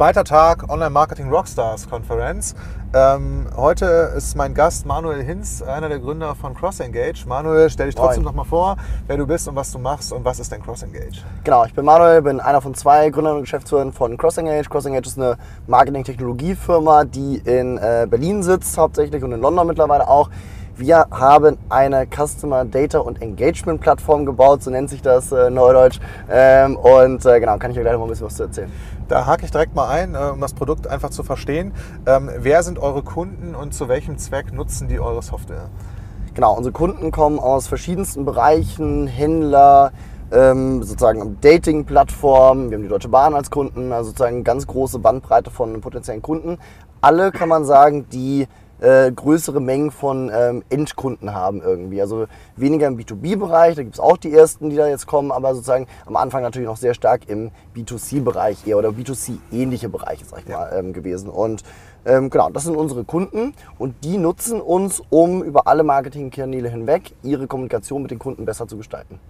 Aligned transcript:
Zweiter 0.00 0.24
Tag 0.24 0.70
Online 0.70 0.88
Marketing 0.88 1.28
Rockstars 1.28 1.86
Konferenz. 1.90 2.54
Ähm, 2.94 3.46
heute 3.54 4.14
ist 4.16 4.34
mein 4.34 4.54
Gast 4.54 4.86
Manuel 4.86 5.22
Hinz, 5.22 5.60
einer 5.60 5.90
der 5.90 5.98
Gründer 5.98 6.34
von 6.34 6.54
CrossEngage. 6.54 7.26
Manuel, 7.26 7.68
stell 7.68 7.84
dich 7.84 7.96
trotzdem 7.96 8.22
noch 8.22 8.32
mal 8.32 8.44
vor, 8.44 8.78
wer 9.08 9.18
du 9.18 9.26
bist 9.26 9.46
und 9.46 9.56
was 9.56 9.70
du 9.72 9.78
machst 9.78 10.10
und 10.14 10.24
was 10.24 10.40
ist 10.40 10.50
denn 10.52 10.62
CrossEngage? 10.62 11.22
Genau, 11.44 11.66
ich 11.66 11.74
bin 11.74 11.84
Manuel, 11.84 12.22
bin 12.22 12.40
einer 12.40 12.62
von 12.62 12.72
zwei 12.72 13.10
Gründern 13.10 13.36
und 13.36 13.42
Geschäftsführern 13.42 13.92
von 13.92 14.16
CrossEngage. 14.16 14.70
CrossEngage 14.70 15.06
ist 15.06 15.18
eine 15.18 15.36
Marketing-Technologiefirma, 15.66 17.04
die 17.04 17.36
in 17.36 17.76
äh, 17.76 18.06
Berlin 18.08 18.42
sitzt 18.42 18.78
hauptsächlich 18.78 19.22
und 19.22 19.32
in 19.32 19.40
London 19.42 19.66
mittlerweile 19.66 20.08
auch. 20.08 20.30
Wir 20.80 21.08
haben 21.10 21.58
eine 21.68 22.06
Customer 22.06 22.64
Data 22.64 23.00
und 23.00 23.20
Engagement 23.20 23.82
Plattform 23.82 24.24
gebaut, 24.24 24.62
so 24.62 24.70
nennt 24.70 24.88
sich 24.88 25.02
das 25.02 25.30
äh, 25.30 25.50
neudeutsch. 25.50 26.00
Ähm, 26.30 26.76
und 26.76 27.22
äh, 27.26 27.38
genau, 27.38 27.58
kann 27.58 27.70
ich 27.70 27.76
euch 27.76 27.82
gleich 27.82 27.92
noch 27.92 28.00
mal 28.00 28.06
ein 28.06 28.08
bisschen 28.08 28.24
was 28.24 28.36
zu 28.36 28.44
erzählen. 28.44 28.72
Da 29.10 29.26
hake 29.26 29.44
ich 29.44 29.50
direkt 29.50 29.74
mal 29.74 29.88
ein, 29.88 30.14
äh, 30.14 30.30
um 30.32 30.40
das 30.40 30.54
Produkt 30.54 30.86
einfach 30.86 31.10
zu 31.10 31.24
verstehen. 31.24 31.72
Ähm, 32.06 32.30
wer 32.38 32.62
sind 32.62 32.78
eure 32.78 33.02
Kunden 33.02 33.56
und 33.56 33.74
zu 33.74 33.88
welchem 33.88 34.18
Zweck 34.18 34.52
nutzen 34.52 34.86
die 34.86 35.00
eure 35.00 35.20
Software? 35.20 35.68
Genau, 36.34 36.56
unsere 36.56 36.72
Kunden 36.72 37.10
kommen 37.10 37.40
aus 37.40 37.66
verschiedensten 37.66 38.24
Bereichen, 38.24 39.08
Händler, 39.08 39.90
ähm, 40.30 40.84
sozusagen 40.84 41.38
Dating-Plattformen, 41.40 42.70
wir 42.70 42.76
haben 42.76 42.84
die 42.84 42.88
Deutsche 42.88 43.08
Bahn 43.08 43.34
als 43.34 43.50
Kunden, 43.50 43.90
also 43.90 44.10
sozusagen 44.10 44.44
ganz 44.44 44.68
große 44.68 45.00
Bandbreite 45.00 45.50
von 45.50 45.80
potenziellen 45.80 46.22
Kunden. 46.22 46.58
Alle 47.00 47.32
kann 47.32 47.48
man 47.48 47.64
sagen, 47.64 48.06
die 48.12 48.46
äh, 48.80 49.12
größere 49.12 49.60
Mengen 49.60 49.90
von 49.90 50.30
ähm, 50.34 50.62
Endkunden 50.68 51.34
haben 51.34 51.62
irgendwie. 51.62 52.00
Also 52.00 52.26
weniger 52.56 52.86
im 52.86 52.96
B2B-Bereich, 52.96 53.76
da 53.76 53.82
gibt 53.82 53.94
es 53.94 54.00
auch 54.00 54.16
die 54.16 54.32
ersten, 54.32 54.70
die 54.70 54.76
da 54.76 54.88
jetzt 54.88 55.06
kommen, 55.06 55.30
aber 55.30 55.54
sozusagen 55.54 55.86
am 56.06 56.16
Anfang 56.16 56.42
natürlich 56.42 56.68
noch 56.68 56.76
sehr 56.76 56.94
stark 56.94 57.28
im 57.28 57.50
B2C-Bereich 57.76 58.66
eher 58.66 58.78
oder 58.78 58.90
B2C-ähnliche 58.90 59.88
Bereiche, 59.88 60.24
sag 60.24 60.40
ich 60.40 60.48
ja. 60.48 60.58
mal, 60.58 60.72
ähm, 60.76 60.92
gewesen. 60.92 61.28
Und 61.28 61.62
ähm, 62.04 62.30
genau, 62.30 62.48
das 62.50 62.64
sind 62.64 62.76
unsere 62.76 63.04
Kunden 63.04 63.54
und 63.78 63.94
die 64.04 64.16
nutzen 64.16 64.60
uns, 64.60 65.02
um 65.10 65.42
über 65.42 65.66
alle 65.66 65.82
Marketingkanäle 65.82 66.70
hinweg 66.70 67.12
ihre 67.22 67.46
Kommunikation 67.46 68.02
mit 68.02 68.10
den 68.10 68.18
Kunden 68.18 68.46
besser 68.46 68.66
zu 68.66 68.78
gestalten 68.78 69.20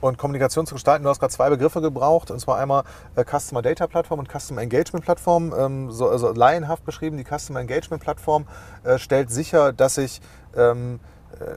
und 0.00 0.18
Kommunikation 0.18 0.66
zu 0.66 0.74
gestalten. 0.74 1.04
Du 1.04 1.10
hast 1.10 1.20
gerade 1.20 1.32
zwei 1.32 1.50
Begriffe 1.50 1.80
gebraucht, 1.80 2.30
und 2.30 2.40
zwar 2.40 2.58
einmal 2.58 2.84
äh, 3.16 3.24
Customer 3.24 3.62
Data 3.62 3.86
Plattform 3.86 4.20
und 4.20 4.28
Customer 4.28 4.62
Engagement 4.62 5.04
Plattform. 5.04 5.54
Ähm, 5.56 5.90
so, 5.90 6.08
also 6.08 6.32
laienhaft 6.32 6.84
beschrieben, 6.84 7.16
die 7.16 7.24
Customer 7.24 7.60
Engagement 7.60 8.02
Plattform 8.02 8.46
äh, 8.84 8.98
stellt 8.98 9.30
sicher, 9.30 9.72
dass 9.72 9.98
ich 9.98 10.20
ähm, 10.56 11.00
äh, 11.38 11.54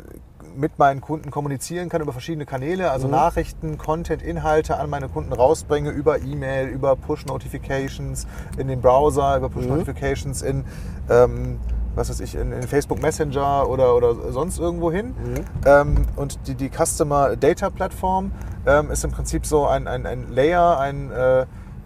mit 0.55 0.77
meinen 0.77 1.01
Kunden 1.01 1.31
kommunizieren 1.31 1.89
kann 1.89 2.01
über 2.01 2.11
verschiedene 2.11 2.45
Kanäle, 2.45 2.91
also 2.91 3.07
mhm. 3.07 3.13
Nachrichten, 3.13 3.77
Content, 3.77 4.21
Inhalte 4.21 4.77
an 4.77 4.89
meine 4.89 5.09
Kunden 5.09 5.33
rausbringe 5.33 5.89
über 5.89 6.19
E-Mail, 6.19 6.67
über 6.67 6.95
Push-Notifications 6.95 8.27
in 8.57 8.67
den 8.67 8.81
Browser, 8.81 9.37
über 9.37 9.49
Push-Notifications 9.49 10.43
mhm. 10.43 10.47
in 10.49 10.65
ähm, 11.09 11.59
was 11.95 12.09
weiß 12.09 12.19
ich, 12.21 12.35
in, 12.35 12.51
in 12.51 12.63
Facebook 12.63 13.01
Messenger 13.01 13.67
oder, 13.69 13.95
oder 13.95 14.15
sonst 14.31 14.59
irgendwo 14.59 14.91
hin. 14.91 15.07
Mhm. 15.07 15.45
Ähm, 15.65 15.95
und 16.15 16.47
die, 16.47 16.55
die 16.55 16.69
Customer 16.69 17.35
Data 17.35 17.69
Plattform 17.69 18.31
ähm, 18.65 18.91
ist 18.91 19.03
im 19.03 19.11
Prinzip 19.11 19.45
so 19.45 19.67
ein, 19.67 19.87
ein, 19.87 20.05
ein 20.05 20.31
Layer, 20.31 20.79
ein, 20.79 21.11
äh, 21.11 21.45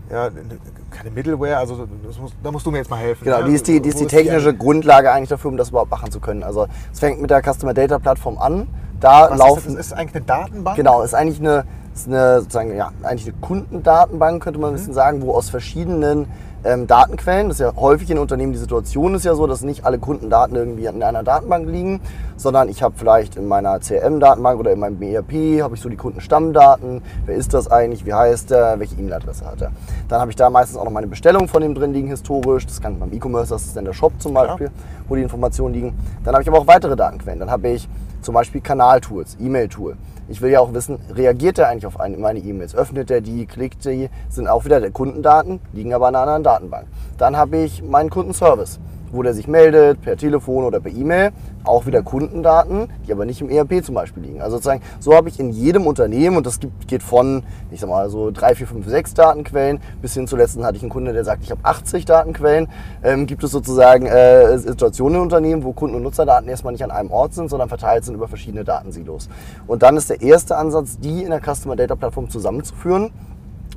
ja, 0.10 0.30
keine 0.90 1.12
Middleware, 1.12 1.58
also 1.58 1.88
muss, 2.20 2.34
da 2.42 2.52
musst 2.52 2.66
du 2.66 2.72
mir 2.72 2.78
jetzt 2.78 2.90
mal 2.90 3.00
helfen. 3.00 3.26
Genau, 3.26 3.44
die 3.44 3.54
ist 3.54 3.68
die, 3.68 3.82
die, 3.82 3.90
ist 3.90 4.00
die 4.00 4.08
technische 4.08 4.54
die 4.54 4.60
Grundlage 4.60 5.12
eigentlich 5.12 5.30
dafür, 5.30 5.52
um 5.52 5.58
das 5.58 5.70
überhaupt 5.70 5.92
machen 5.92 6.12
zu 6.12 6.20
können. 6.20 6.44
Also 6.44 6.68
es 6.92 7.00
fängt 7.00 7.22
mit 7.22 7.30
der 7.30 7.42
Customer 7.42 7.74
Data 7.74 8.00
Plattform 8.00 8.38
an. 8.38 8.68
Da 9.00 9.30
Was 9.30 9.38
laufen. 9.38 9.68
Ist 9.70 9.78
das? 9.78 9.86
ist 9.88 9.94
eigentlich 9.94 10.16
eine 10.16 10.26
Datenbank? 10.26 10.78
Genau, 10.78 11.02
ist 11.04 11.14
eigentlich 11.14 11.40
eine, 11.40 11.66
ist 12.02 12.08
eine 12.08 12.40
sozusagen 12.42 12.76
ja 12.76 12.92
eigentlich 13.04 13.28
eine 13.28 13.38
Kundendatenbank 13.42 14.44
könnte 14.44 14.60
man 14.60 14.70
ein 14.70 14.74
mhm. 14.74 14.78
bisschen 14.78 14.94
sagen, 14.94 15.22
wo 15.22 15.34
aus 15.34 15.50
verschiedenen 15.50 16.28
ähm, 16.64 16.88
Datenquellen. 16.88 17.48
Das 17.48 17.60
ist 17.60 17.66
ja 17.66 17.76
häufig 17.76 18.10
in 18.10 18.18
Unternehmen 18.18 18.52
die 18.52 18.60
Situation 18.60 19.16
ist 19.16 19.26
ja 19.26 19.36
so, 19.36 19.48
dass 19.48 19.62
nicht 19.62 19.86
alle 19.86 20.00
Kundendaten 20.00 20.56
irgendwie 20.56 20.86
in 20.86 21.04
einer 21.04 21.24
Datenbank 21.24 21.68
liegen, 21.68 22.02
sondern 22.36 22.70
ich 22.70 22.84
habe 22.84 22.96
vielleicht 22.98 23.36
in 23.36 23.48
meiner 23.48 23.80
CRM-Datenbank 23.80 24.60
oder 24.60 24.72
in 24.72 24.80
meinem 24.80 25.02
ERP 25.02 25.62
habe 25.62 25.76
ich 25.76 25.82
so 25.82 25.90
die 25.90 25.96
Kundenstammdaten. 25.96 27.02
Wer 27.26 27.36
ist 27.36 27.54
das 27.54 27.70
eigentlich? 27.70 28.06
Wie 28.06 28.14
heißt 28.14 28.52
er? 28.52 28.80
Welche 28.80 28.96
E-Mail-Adresse 28.96 29.46
hat 29.46 29.62
er? 29.62 29.72
Dann 30.10 30.20
habe 30.20 30.32
ich 30.32 30.36
da 30.36 30.50
meistens 30.50 30.78
auch 30.78 30.86
noch 30.86 30.92
meine 30.92 31.08
Bestellung 31.08 31.48
von 31.48 31.62
dem 31.62 31.74
drin 31.74 31.94
liegen 31.94 32.10
historisch. 32.10 32.66
Das 32.66 32.82
kann 32.82 33.00
beim 33.00 33.14
E-Commerce, 33.14 33.50
das 33.50 33.66
ist 33.66 33.76
dann 33.76 33.86
der 33.86 33.94
Shop 33.94 34.14
zum 34.20 34.34
Beispiel, 34.34 34.68
ja. 34.68 34.74
wo 35.08 35.16
die 35.16 35.22
Informationen 35.22 35.74
liegen. 35.74 35.98
Dann 36.24 36.34
habe 36.34 36.44
ich 36.44 36.50
aber 36.50 36.60
auch 36.60 36.68
weitere 36.68 36.96
Datenquellen. 36.96 37.40
Dann 37.40 37.52
habe 37.52 37.70
ich 37.70 37.88
zum 38.22 38.34
Beispiel 38.34 38.62
Kanaltools, 38.62 39.38
E-Mail-Tool. 39.40 39.96
Ich 40.30 40.42
will 40.42 40.52
ja 40.52 40.60
auch 40.60 40.74
wissen, 40.74 41.00
reagiert 41.14 41.58
er 41.58 41.70
eigentlich 41.70 41.86
auf 41.86 41.98
meine 41.98 42.40
E-Mails? 42.40 42.76
Öffnet 42.76 43.10
er 43.10 43.22
die, 43.22 43.46
klickt 43.46 43.86
die? 43.86 44.10
Sind 44.30 44.48
auch 44.48 44.66
wieder 44.66 44.82
der 44.82 44.92
Kundendaten, 44.92 45.62
liegen 45.72 45.94
aber 45.94 46.10
in 46.10 46.16
einer 46.16 46.24
anderen 46.24 46.44
Datenbank. 46.44 46.88
Dann 47.18 47.38
habe 47.38 47.58
ich 47.58 47.82
meinen 47.82 48.10
Kundenservice 48.10 48.80
wo 49.12 49.24
der 49.24 49.34
sich 49.34 49.48
meldet, 49.48 50.02
per 50.02 50.18
Telefon 50.18 50.64
oder 50.64 50.80
per 50.80 50.92
E-Mail. 50.92 51.32
Auch 51.64 51.86
wieder 51.86 52.02
Kundendaten, 52.02 52.90
die 53.06 53.12
aber 53.12 53.26
nicht 53.26 53.42
im 53.42 53.50
ERP 53.50 53.84
zum 53.84 53.96
Beispiel 53.96 54.24
liegen. 54.24 54.42
Also 54.42 54.58
sozusagen, 54.58 54.82
so 55.00 55.14
habe 55.14 55.30
ich 55.30 55.40
in 55.40 55.50
jedem 55.50 55.86
Unternehmen, 55.86 56.38
und 56.38 56.46
das 56.46 56.60
geht 56.88 57.04
von, 57.04 57.44
ich 57.72 57.80
sag 57.80 57.90
mal, 57.90 58.10
so 58.10 58.32
drei, 58.32 58.56
vier, 58.56 58.68
fünf, 58.68 58.88
sechs 58.88 59.14
Datenquellen, 59.14 59.80
bis 60.02 60.14
hin 60.14 60.28
zu 60.28 60.38
letzten 60.38 60.66
hatte 60.66 60.78
ich 60.78 60.84
einen 60.84 60.92
Kunde, 60.92 61.14
der 61.14 61.24
sagt, 61.24 61.44
ich 61.44 61.52
habe 61.52 61.62
80 61.64 62.06
Datenquellen, 62.06 62.68
ähm, 63.04 63.26
gibt 63.26 63.44
es 63.44 63.52
sozusagen 63.52 64.06
äh, 64.06 64.58
Situationen 64.58 65.16
in 65.16 65.22
Unternehmen, 65.22 65.64
wo 65.64 65.74
Kunden- 65.74 65.96
und 65.96 66.04
Nutzerdaten 66.04 66.48
erstmal 66.50 66.74
nicht 66.74 66.84
an 66.84 66.92
einem 66.92 67.12
Ort 67.12 67.34
sind, 67.34 67.50
sondern 67.50 67.70
verteilt 67.70 68.06
sind 68.06 68.16
über 68.16 68.28
verschiedene 68.28 68.64
Datensilos. 68.64 69.30
Und 69.68 69.84
dann 69.84 69.98
ist 69.98 70.10
der 70.10 70.22
erste 70.22 70.58
Ansatz, 70.58 71.00
die 71.00 71.24
in 71.24 71.32
der 71.32 71.42
Customer 71.42 71.76
Data 71.76 71.96
Plattform 71.96 72.30
zusammenzuführen 72.30 73.12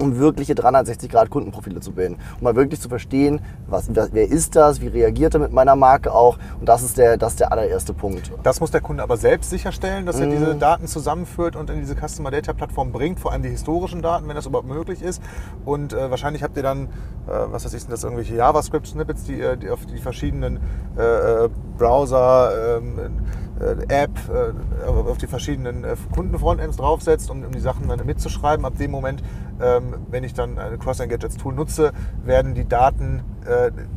um 0.01 0.19
wirkliche 0.19 0.55
360-Grad-Kundenprofile 0.55 1.81
zu 1.81 1.93
bilden. 1.93 2.17
Um 2.39 2.45
mal 2.45 2.57
wirklich 2.57 2.81
zu 2.81 2.89
verstehen, 2.89 3.41
was, 3.67 3.91
wer 3.95 4.29
ist 4.29 4.57
das, 4.57 4.81
wie 4.81 4.89
reagiert 4.89 5.35
er 5.35 5.41
mit 5.41 5.53
meiner 5.53 5.77
Marke 5.77 6.13
auch. 6.13 6.39
Und 6.59 6.69
das 6.69 6.83
ist 6.83 6.99
der, 6.99 7.17
das 7.17 7.33
ist 7.33 7.41
der 7.41 7.53
allererste 7.53 7.93
Punkt. 7.93 8.33
Das 8.43 8.61
muss 8.61 8.71
der 8.71 8.81
Kunde 8.81 9.03
aber 9.03 9.17
selbst 9.17 9.51
sicherstellen, 9.51 10.07
dass 10.07 10.19
er 10.19 10.27
mhm. 10.27 10.33
diese 10.33 10.55
Daten 10.57 10.87
zusammenführt 10.87 11.57
und 11.57 11.71
in 11.71 11.81
diese 11.81 11.95
Customer 11.95 12.31
Data 12.31 12.53
Plattform 12.53 12.93
bringt, 12.93 13.21
vor 13.21 13.33
allem 13.33 13.43
die 13.43 13.51
historischen 13.51 14.03
Daten, 14.03 14.29
wenn 14.29 14.37
das 14.37 14.47
überhaupt 14.47 14.69
möglich 14.69 15.03
ist. 15.03 15.23
Und 15.65 15.93
äh, 15.93 16.11
wahrscheinlich 16.11 16.43
habt 16.43 16.57
ihr 16.57 16.63
dann, 16.63 16.85
äh, 16.85 16.89
was 17.27 17.65
weiß 17.65 17.75
ich, 17.75 17.81
sind 17.83 17.93
das 17.93 18.05
irgendwelche 18.05 18.35
JavaScript-Snippets, 18.35 19.25
die, 19.25 19.43
die 19.61 19.71
auf 19.71 19.87
die 19.87 19.99
verschiedenen 19.99 20.61
äh, 20.97 21.45
äh 21.45 21.49
Browser, 21.79 22.79
ähm, 22.79 22.99
äh, 22.99 23.11
App 23.89 24.11
äh, 24.29 24.87
auf 24.87 25.19
die 25.19 25.27
verschiedenen 25.27 25.85
äh, 25.85 25.97
Kundenfrontends 26.15 26.77
draufsetzt, 26.77 27.31
um, 27.31 27.45
um 27.45 27.53
die 27.53 27.61
Sachen 27.61 27.89
dann 27.89 28.05
mitzuschreiben. 28.05 28.65
Ab 28.65 28.79
dem 28.79 28.91
Moment, 28.91 29.23
ähm, 29.61 29.95
wenn 30.11 30.25
ich 30.25 30.35
dann 30.35 30.59
ein 30.59 30.79
Cross-Engage 30.79 31.25
als 31.25 31.37
Tool 31.37 31.55
nutze, 31.55 31.93
werden 32.25 32.55
die 32.55 32.69
Daten 32.69 33.23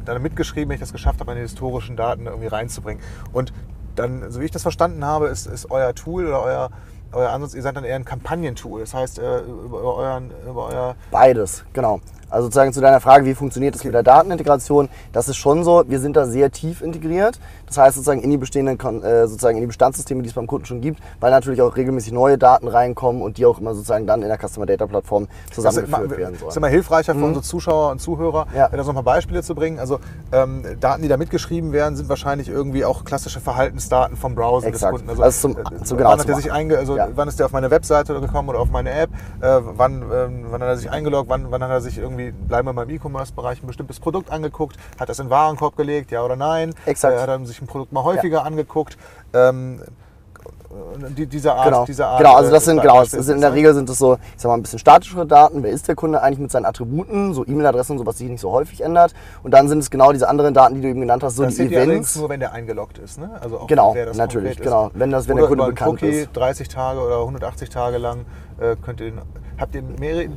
dann 0.06 0.22
mitgeschrieben, 0.22 0.70
wenn 0.70 0.76
ich 0.76 0.80
das 0.80 0.94
geschafft 0.94 1.20
habe, 1.20 1.32
meine 1.32 1.42
historischen 1.42 1.98
Daten 1.98 2.28
irgendwie 2.28 2.48
reinzubringen. 2.48 3.04
Und 3.34 3.52
dann, 3.96 4.32
so 4.32 4.40
wie 4.40 4.46
ich 4.46 4.52
das 4.52 4.62
verstanden 4.62 5.04
habe, 5.06 5.28
ist, 5.28 5.48
ist 5.48 5.70
euer 5.70 5.94
Tool 5.94 6.28
oder 6.28 6.42
euer 6.42 6.70
euer 7.14 7.30
Ansatz, 7.30 7.54
ihr 7.54 7.62
seid 7.62 7.76
dann 7.76 7.84
eher 7.84 7.96
ein 7.96 8.06
Kampagnentool. 8.06 8.82
Das 8.82 8.94
heißt, 8.94 9.20
über, 9.20 9.84
euren, 9.84 10.32
über 10.48 10.68
euer. 10.68 10.96
Beides, 11.12 11.64
genau. 11.74 12.00
Also 12.34 12.46
sozusagen 12.46 12.74
zu 12.74 12.82
deiner 12.82 13.00
Frage, 13.00 13.26
wie 13.26 13.36
funktioniert 13.36 13.76
das 13.76 13.82
okay. 13.82 13.90
mit 13.90 13.94
der 13.94 14.04
Datenintegration? 14.04 14.90
Das 15.12 15.30
ist 15.30 15.38
schon 15.38 15.64
so, 15.64 15.84
wir 15.88 16.00
sind 16.00 16.16
da 16.16 16.26
sehr 16.26 16.50
tief 16.50 16.82
integriert. 16.82 17.40
Das 17.68 17.78
heißt 17.78 17.96
sozusagen 17.96 18.22
in 18.22 18.32
die 18.32 18.38
bestehenden, 18.38 19.04
äh, 19.04 19.28
sozusagen 19.28 19.56
in 19.56 19.62
die 19.62 19.68
Bestandssysteme, 19.68 20.24
die 20.24 20.30
es 20.30 20.34
beim 20.34 20.48
Kunden 20.48 20.66
schon 20.66 20.82
gibt, 20.82 21.00
weil 21.20 21.30
natürlich 21.30 21.62
auch 21.62 21.78
regelmäßig 21.78 22.12
neue 22.12 22.40
Daten 22.40 22.68
reinkommen 22.68 23.22
und 23.22 23.38
die 23.38 23.46
auch 23.46 23.60
immer 23.60 23.76
sozusagen 23.76 24.08
dann 24.08 24.24
in 24.24 24.30
der 24.30 24.40
Customer 24.40 24.66
Data 24.66 24.88
Plattform 24.88 25.28
zusammengeführt 25.52 26.12
das 26.12 26.18
werden 26.18 26.34
sollen. 26.34 26.40
Das 26.40 26.54
ist 26.54 26.58
immer 26.58 26.70
hilfreicher 26.70 27.14
für 27.14 27.20
mhm. 27.20 27.26
unsere 27.26 27.44
Zuschauer 27.44 27.92
und 27.92 28.00
Zuhörer, 28.00 28.48
ja. 28.56 28.68
da 28.68 28.78
noch 28.78 28.94
mal 28.94 29.02
Beispiele 29.02 29.44
zu 29.44 29.54
bringen. 29.54 29.78
Also 29.78 30.00
ähm, 30.32 30.64
Daten, 30.80 31.04
die 31.04 31.10
da 31.10 31.18
mitgeschrieben 31.18 31.72
werden, 31.72 31.96
sind 31.96 32.10
wahrscheinlich 32.10 32.50
irgendwie 32.50 32.84
auch 32.84 33.06
klassische 33.06 33.42
Verhaltensdaten 33.42 34.18
vom 34.18 34.34
Browser 34.34 34.68
Exakt. 34.68 34.94
des 34.94 35.02
Kunden. 35.02 35.10
Also, 35.12 35.24
also 35.24 35.54
zum, 35.54 35.58
äh, 35.58 35.84
zum 35.84 35.98
genau 36.00 36.10
wann, 36.10 36.20
hat 36.20 36.28
er 36.28 36.36
sich 36.36 36.52
einge 36.52 36.80
also 36.80 36.96
ja. 37.10 37.18
wann 37.18 37.28
ist 37.28 37.40
der 37.40 37.46
auf 37.46 37.52
meine 37.52 37.72
Webseite 37.72 38.20
gekommen 38.20 38.50
oder 38.50 38.60
auf 38.60 38.70
meine 38.70 38.92
App? 38.92 39.10
Äh, 39.42 39.60
wann, 39.62 40.02
äh, 40.04 40.28
wann 40.52 40.62
hat 40.62 40.70
er 40.70 40.78
sich 40.78 40.90
eingeloggt? 40.90 41.30
Wann, 41.30 41.52
wann 41.52 41.64
hat 41.64 41.72
er 41.72 41.82
sich 41.82 41.98
irgendwie, 41.98 42.32
bleiben 42.32 42.68
wir 42.68 42.74
beim 42.74 42.90
e 42.90 42.96
E-Commerce-Bereich 42.96 43.64
ein 43.64 43.68
bestimmtes 43.68 44.00
Produkt 44.00 44.32
angeguckt, 44.32 44.78
hat 45.00 45.10
das 45.10 45.20
in 45.20 45.28
den 45.28 45.32
Warenkorb 45.32 45.76
gelegt, 45.76 46.12
ja 46.12 46.24
oder 46.24 46.36
nein? 46.36 46.74
Exakt. 46.86 47.18
Äh, 47.18 47.22
hat 47.22 47.30
er 47.30 47.46
sich 47.46 47.62
ein 47.62 47.68
Produkt 47.68 47.92
mal 47.92 48.04
häufiger 48.04 48.40
ja. 48.40 48.44
angeguckt. 48.44 48.98
Ähm, 49.34 49.82
die, 51.16 51.28
diese 51.28 51.54
Art, 51.54 51.66
genau. 51.66 51.86
diese 51.86 52.06
Art. 52.06 52.20
Genau, 52.20 52.36
also 52.36 52.52
das 52.52 52.66
sind, 52.66 52.82
genau, 52.82 53.02
das 53.02 53.12
sind, 53.12 53.36
in 53.36 53.42
der 53.42 53.54
Regel 53.54 53.74
sind 53.74 53.90
das 53.90 53.98
so, 53.98 54.16
ich 54.16 54.42
sag 54.42 54.50
mal, 54.50 54.56
ein 54.56 54.62
bisschen 54.62 54.80
statischere 54.80 55.26
Daten. 55.26 55.64
Wer 55.64 55.72
ist 55.72 55.88
der 55.88 55.96
Kunde 55.96 56.22
eigentlich 56.22 56.40
mit 56.40 56.52
seinen 56.52 56.66
Attributen, 56.66 57.34
so 57.34 57.46
E-Mail-Adressen 57.46 57.94
und 57.94 58.00
so, 58.00 58.06
was 58.06 58.18
sich 58.18 58.30
nicht 58.30 58.40
so 58.40 58.52
häufig 58.52 58.82
ändert. 58.82 59.14
Und 59.44 59.52
dann 59.52 59.68
sind 59.68 59.80
es 59.80 59.90
genau 59.90 60.12
diese 60.12 60.28
anderen 60.28 60.54
Daten, 60.54 60.76
die 60.76 60.82
du 60.82 60.88
eben 60.88 61.02
genannt 61.02 61.24
hast, 61.24 61.36
so 61.36 61.44
das 61.44 61.56
die 61.56 61.64
Events. 61.64 62.16
nur, 62.16 62.30
wenn 62.30 62.40
der 62.40 62.54
eingeloggt 62.54 62.98
ist, 62.98 63.20
ne? 63.20 63.30
Also 63.42 63.60
auch 63.60 63.68
genau, 63.68 63.96
natürlich, 64.16 64.58
genau. 64.58 64.92
Wenn, 64.94 65.12
das, 65.12 65.28
wenn 65.28 65.38
der 65.38 65.48
Kunde 65.48 65.66
bekannt 65.66 66.02
Cookie, 66.04 66.10
ist. 66.10 66.30
30 66.34 66.68
Tage 66.68 67.00
oder 67.00 67.20
180 67.20 67.70
Tage 67.70 67.98
lang 67.98 68.26
äh, 68.60 68.76
könnt 68.76 69.02
ihr, 69.02 69.14
habt 69.58 69.76
ihr 69.76 69.84
mehrere 70.00 70.28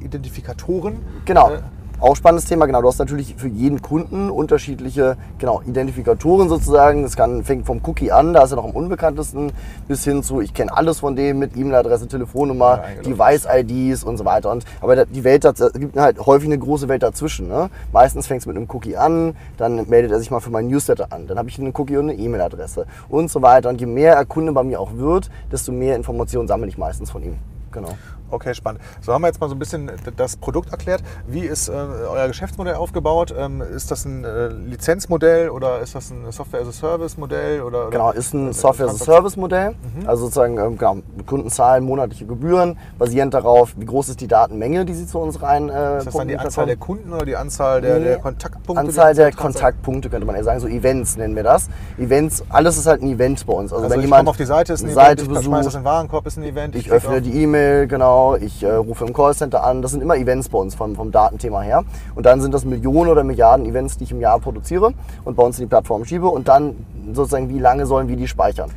Identifikatoren. 0.00 1.04
Genau. 1.24 1.50
Äh, 1.50 1.58
Auch 1.98 2.14
spannendes 2.14 2.44
Thema, 2.44 2.66
genau. 2.66 2.82
Du 2.82 2.88
hast 2.88 2.98
natürlich 2.98 3.36
für 3.38 3.48
jeden 3.48 3.80
Kunden 3.80 4.28
unterschiedliche 4.28 5.16
genau, 5.38 5.62
Identifikatoren 5.66 6.50
sozusagen. 6.50 7.02
Das 7.02 7.16
kann, 7.16 7.42
fängt 7.42 7.64
vom 7.64 7.80
Cookie 7.86 8.12
an, 8.12 8.34
da 8.34 8.42
ist 8.42 8.52
er 8.52 8.56
noch 8.56 8.66
am 8.66 8.72
unbekanntesten, 8.72 9.50
bis 9.88 10.04
hin 10.04 10.22
zu, 10.22 10.42
ich 10.42 10.52
kenne 10.52 10.76
alles 10.76 11.00
von 11.00 11.16
dem 11.16 11.38
mit 11.38 11.56
E-Mail-Adresse, 11.56 12.06
Telefonnummer, 12.06 12.82
Ja, 12.96 13.02
Device-IDs 13.02 14.04
und 14.04 14.18
so 14.18 14.26
weiter. 14.26 14.50
Und, 14.50 14.66
aber 14.82 15.06
die 15.06 15.24
Welt, 15.24 15.46
es 15.46 15.72
gibt 15.72 15.96
halt 15.96 16.18
häufig 16.24 16.48
eine 16.48 16.58
große 16.58 16.86
Welt 16.88 17.02
dazwischen. 17.02 17.48
Ne? 17.48 17.70
Meistens 17.92 18.26
fängt 18.26 18.40
es 18.40 18.46
mit 18.46 18.56
einem 18.56 18.68
Cookie 18.70 18.98
an, 18.98 19.34
dann 19.56 19.88
meldet 19.88 20.12
er 20.12 20.18
sich 20.18 20.30
mal 20.30 20.40
für 20.40 20.50
mein 20.50 20.68
Newsletter 20.68 21.06
an. 21.10 21.26
Dann 21.26 21.38
habe 21.38 21.48
ich 21.48 21.58
einen 21.58 21.72
Cookie 21.74 21.96
und 21.96 22.10
eine 22.10 22.18
E-Mail-Adresse 22.18 22.84
und 23.08 23.30
so 23.30 23.40
weiter. 23.40 23.70
Und 23.70 23.80
je 23.80 23.86
mehr 23.86 24.14
er 24.16 24.26
Kunde 24.26 24.52
bei 24.52 24.62
mir 24.62 24.80
auch 24.80 24.96
wird, 24.96 25.30
desto 25.50 25.72
mehr 25.72 25.96
Informationen 25.96 26.46
sammle 26.46 26.68
ich 26.68 26.76
meistens 26.76 27.10
von 27.10 27.22
ihm. 27.22 27.38
Genau. 27.72 27.88
Okay, 28.30 28.54
spannend. 28.54 28.80
So 29.00 29.12
haben 29.12 29.22
wir 29.22 29.28
jetzt 29.28 29.40
mal 29.40 29.48
so 29.48 29.54
ein 29.54 29.58
bisschen 29.58 29.90
das 30.16 30.36
Produkt 30.36 30.70
erklärt. 30.70 31.02
Wie 31.26 31.40
ist 31.40 31.68
äh, 31.68 31.72
euer 31.72 32.26
Geschäftsmodell 32.28 32.74
aufgebaut? 32.74 33.34
Ähm, 33.36 33.60
ist 33.62 33.90
das 33.90 34.04
ein 34.04 34.24
äh, 34.24 34.48
Lizenzmodell 34.48 35.48
oder 35.50 35.80
ist 35.80 35.94
das 35.94 36.10
ein 36.10 36.30
Software-as-a-Service-Modell? 36.30 37.62
Oder, 37.62 37.82
oder 37.82 37.90
Genau, 37.90 38.10
ist 38.12 38.34
ein 38.34 38.50
äh, 38.50 38.52
Software-as-a-Service-Modell. 38.52 39.74
Also 40.06 40.24
sozusagen, 40.24 40.58
ähm, 40.58 40.76
genau, 40.78 40.96
Kunden 41.26 41.50
zahlen 41.50 41.84
monatliche 41.84 42.26
Gebühren, 42.26 42.78
basierend 42.98 43.34
darauf, 43.34 43.74
wie 43.76 43.84
groß 43.86 44.08
ist 44.10 44.20
die 44.20 44.28
Datenmenge, 44.28 44.84
die 44.84 44.94
sie 44.94 45.06
zu 45.06 45.18
uns 45.18 45.40
rein 45.42 45.68
äh, 45.68 45.98
Ist 45.98 46.06
das 46.08 46.14
dann 46.14 46.28
die 46.28 46.36
Anzahl 46.38 46.66
der. 46.66 46.76
Kunden 46.76 47.12
oder 47.12 47.24
die 47.24 47.36
Anzahl 47.36 47.80
der, 47.80 47.98
Nee, 47.98 48.04
der 48.04 48.18
Kontaktpunkte? 48.18 48.80
Anzahl 48.80 49.14
der 49.14 49.32
Kontaktpunkte 49.32 50.10
könnte 50.10 50.26
man 50.26 50.36
eher 50.36 50.44
sagen, 50.44 50.60
so 50.60 50.66
Events 50.68 51.16
nennen 51.16 51.34
wir 51.36 51.42
das. 51.42 51.68
Events, 51.98 52.42
alles 52.48 52.76
ist 52.76 52.86
halt 52.86 53.02
ein 53.02 53.08
Event 53.10 53.46
bei 53.46 53.52
uns. 53.52 53.72
Also, 53.72 53.84
Also 53.84 53.94
wenn 53.94 54.00
ich 54.00 54.06
jemand 54.06 54.28
auf 54.28 54.36
die 54.36 54.44
Seite, 54.44 54.72
ist 54.72 54.82
ein 54.82 54.86
eine 54.86 54.92
Event, 54.94 55.06
Seite 55.06 55.22
ich 55.22 55.28
schmeiße 55.28 55.46
besucht, 55.48 55.66
das 55.66 55.74
in 55.74 55.80
den 55.80 55.84
Warenkorb, 55.84 56.26
ist 56.26 56.36
ein 56.38 56.42
Event. 56.44 56.74
ich 56.74 56.82
klicke 56.84 56.96
öffne 56.96 57.22
die 57.22 57.42
E-Mail, 57.42 57.86
genau, 57.86 58.15
ich 58.40 58.62
äh, 58.62 58.72
rufe 58.74 59.04
im 59.04 59.12
Callcenter 59.12 59.62
an. 59.64 59.82
Das 59.82 59.90
sind 59.92 60.00
immer 60.02 60.16
Events 60.16 60.48
bei 60.48 60.58
uns 60.58 60.74
vom, 60.74 60.94
vom 60.96 61.10
Datenthema 61.12 61.60
her. 61.62 61.84
Und 62.14 62.26
dann 62.26 62.40
sind 62.40 62.52
das 62.54 62.64
Millionen 62.64 63.10
oder 63.10 63.24
Milliarden 63.24 63.66
Events, 63.66 63.96
die 63.98 64.04
ich 64.04 64.10
im 64.12 64.20
Jahr 64.20 64.38
produziere 64.40 64.92
und 65.24 65.36
bei 65.36 65.42
uns 65.42 65.58
in 65.58 65.64
die 65.64 65.68
Plattform 65.68 66.04
schiebe. 66.04 66.28
Und 66.28 66.48
dann 66.48 66.76
sozusagen, 67.12 67.48
wie 67.48 67.58
lange 67.58 67.86
sollen 67.86 68.08
wir 68.08 68.16
die 68.16 68.28
speichern 68.28 68.70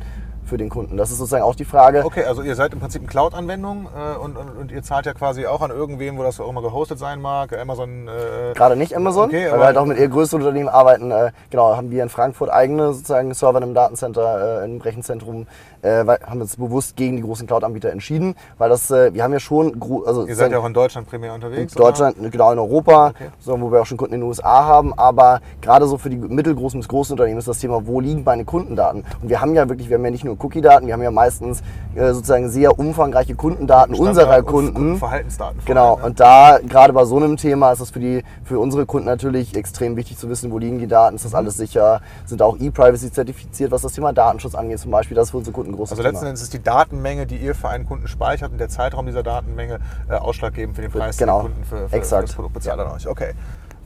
für 0.44 0.56
den 0.56 0.68
Kunden? 0.68 0.96
Das 0.96 1.12
ist 1.12 1.18
sozusagen 1.18 1.44
auch 1.44 1.54
die 1.54 1.64
Frage. 1.64 2.04
Okay, 2.04 2.24
also 2.24 2.42
ihr 2.42 2.56
seid 2.56 2.72
im 2.72 2.80
Prinzip 2.80 3.02
eine 3.02 3.08
Cloud-Anwendung 3.08 3.86
äh, 3.86 4.18
und, 4.18 4.36
und, 4.36 4.48
und 4.58 4.72
ihr 4.72 4.82
zahlt 4.82 5.06
ja 5.06 5.12
quasi 5.14 5.46
auch 5.46 5.60
an 5.62 5.70
irgendwen, 5.70 6.18
wo 6.18 6.24
das 6.24 6.40
auch 6.40 6.48
immer 6.50 6.60
gehostet 6.62 6.98
sein 6.98 7.20
mag. 7.20 7.56
Amazon. 7.56 8.08
Äh, 8.08 8.52
Gerade 8.54 8.74
nicht 8.74 8.96
Amazon, 8.96 9.26
Okay, 9.28 9.44
weil 9.44 9.50
aber- 9.50 9.58
wir 9.62 9.66
halt 9.66 9.76
auch 9.78 9.86
mit 9.86 9.98
eher 9.98 10.08
größeren 10.08 10.40
Unternehmen 10.42 10.68
arbeiten. 10.68 11.12
Äh, 11.12 11.30
genau, 11.50 11.76
haben 11.76 11.90
wir 11.92 12.02
in 12.02 12.08
Frankfurt 12.08 12.50
eigene 12.50 12.92
sozusagen 12.94 13.32
Server 13.32 13.58
in 13.58 13.64
einem 13.64 13.74
Datencenter, 13.74 14.62
äh, 14.62 14.64
im 14.64 14.80
Rechenzentrum, 14.80 15.46
äh, 15.82 16.06
weil, 16.06 16.18
haben 16.26 16.40
uns 16.40 16.56
bewusst 16.56 16.96
gegen 16.96 17.16
die 17.16 17.22
großen 17.22 17.46
Cloud-Anbieter 17.46 17.90
entschieden, 17.90 18.34
weil 18.58 18.68
das, 18.70 18.90
äh, 18.90 19.12
wir 19.14 19.22
haben 19.22 19.32
ja 19.32 19.40
schon, 19.40 19.80
also 20.06 20.26
ihr 20.26 20.36
seid 20.36 20.52
ja 20.52 20.58
auch 20.58 20.66
in 20.66 20.74
Deutschland 20.74 21.08
primär 21.08 21.30
in 21.30 21.36
unterwegs. 21.36 21.74
Deutschland, 21.74 22.16
genau 22.30 22.52
in 22.52 22.58
Europa, 22.58 23.08
Okay. 23.10 23.28
so, 23.40 23.60
wo 23.60 23.70
wir 23.72 23.80
auch 23.80 23.86
schon 23.86 23.96
Kunden 23.96 24.14
in 24.14 24.20
den 24.20 24.28
USA 24.28 24.64
haben, 24.64 24.92
aber 24.94 25.40
gerade 25.60 25.86
so 25.86 25.98
für 25.98 26.10
die 26.10 26.16
mittelgroßen 26.16 26.78
bis 26.80 26.88
großen 26.88 27.12
Unternehmen 27.14 27.38
ist 27.38 27.48
das 27.48 27.58
Thema, 27.58 27.86
wo 27.86 28.00
liegen 28.00 28.22
meine 28.24 28.44
Kundendaten? 28.44 29.04
Und 29.22 29.28
wir 29.28 29.40
haben 29.40 29.54
ja 29.54 29.68
wirklich, 29.68 29.88
wir 29.88 29.96
haben 29.96 30.04
ja 30.04 30.10
nicht 30.10 30.24
nur 30.24 30.36
Cookie-Daten, 30.42 30.86
wir 30.86 30.94
haben 30.94 31.02
ja 31.02 31.10
meistens 31.10 31.62
äh, 31.94 32.12
sozusagen 32.12 32.48
sehr 32.50 32.78
umfangreiche 32.78 33.34
Kundendaten 33.34 33.94
Standard- 33.94 34.10
unserer 34.16 34.38
und 34.38 34.46
Kunden. 34.46 34.96
Verhaltensdaten. 34.98 35.60
Genau, 35.64 35.94
allem, 35.94 36.00
ne? 36.00 36.06
und 36.06 36.20
da, 36.20 36.58
gerade 36.66 36.92
bei 36.92 37.04
so 37.04 37.16
einem 37.16 37.36
Thema, 37.36 37.72
ist 37.72 37.80
es 37.80 37.90
für, 37.90 38.00
die, 38.00 38.22
für 38.44 38.58
unsere 38.58 38.86
Kunden 38.86 39.06
natürlich 39.06 39.56
extrem 39.56 39.96
wichtig 39.96 40.18
zu 40.18 40.28
wissen, 40.28 40.50
wo 40.52 40.58
liegen 40.58 40.78
die 40.78 40.86
Daten, 40.86 41.16
ist 41.16 41.24
das 41.24 41.34
alles 41.34 41.56
sicher, 41.56 42.00
sind 42.26 42.42
auch 42.42 42.56
E-Privacy 42.58 43.10
zertifiziert, 43.12 43.70
was 43.70 43.82
das 43.82 43.92
Thema 43.92 44.12
Datenschutz 44.12 44.54
angeht 44.54 44.78
zum 44.78 44.90
Beispiel, 44.90 45.14
das 45.14 45.26
ist 45.26 45.30
für 45.32 45.38
unsere 45.38 45.54
Kunden 45.54 45.69
ein 45.70 45.76
großes 45.76 45.92
Also 45.92 46.02
Thema. 46.02 46.12
letzten 46.12 46.26
Endes 46.26 46.42
ist 46.42 46.52
die 46.52 46.62
Datenmenge, 46.62 47.26
die 47.26 47.36
ihr 47.36 47.54
für 47.54 47.68
einen 47.68 47.86
Kunden 47.86 48.08
speichert 48.08 48.52
und 48.52 48.58
der 48.58 48.68
Zeitraum 48.68 49.06
dieser 49.06 49.22
Datenmenge 49.22 49.78
äh, 50.08 50.14
ausschlaggebend 50.14 50.76
für 50.76 50.82
den 50.82 50.90
Preis, 50.90 51.16
Genau. 51.16 51.40
den 51.42 51.46
Kunden 51.52 51.64
für, 51.64 51.88
für, 51.88 51.96
Exakt. 51.96 52.22
für 52.22 52.26
das 52.26 52.34
Produkt 52.36 52.54
bezahlt 52.54 52.80
an 52.80 52.92
euch. 52.92 53.06
Okay. 53.06 53.32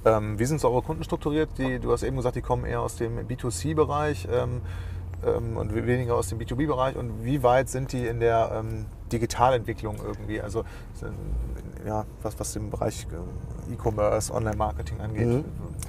Ähm, 0.06 0.38
wie 0.38 0.44
sind 0.44 0.60
so 0.60 0.68
eure 0.68 0.82
Kunden 0.82 1.02
strukturiert? 1.04 1.50
Die, 1.56 1.78
du 1.78 1.92
hast 1.92 2.02
eben 2.02 2.16
gesagt, 2.16 2.36
die 2.36 2.42
kommen 2.42 2.64
eher 2.66 2.80
aus 2.82 2.96
dem 2.96 3.18
B2C-Bereich 3.26 4.28
ähm, 4.30 4.60
ähm, 5.24 5.56
und 5.56 5.74
weniger 5.74 6.14
aus 6.16 6.28
dem 6.28 6.38
B2B-Bereich. 6.38 6.96
Und 6.96 7.24
wie 7.24 7.42
weit 7.42 7.68
sind 7.70 7.92
die 7.92 8.06
in 8.06 8.20
der 8.20 8.50
ähm, 8.54 8.84
Digitalentwicklung 9.12 9.96
irgendwie? 10.04 10.42
Also 10.42 10.64
ja, 11.86 12.04
was, 12.22 12.38
was 12.38 12.52
den 12.52 12.70
Bereich 12.70 13.06
äh, 13.68 13.72
E-Commerce, 13.72 14.32
Online-Marketing 14.32 15.00
angeht. 15.00 15.26
Mhm. 15.26 15.44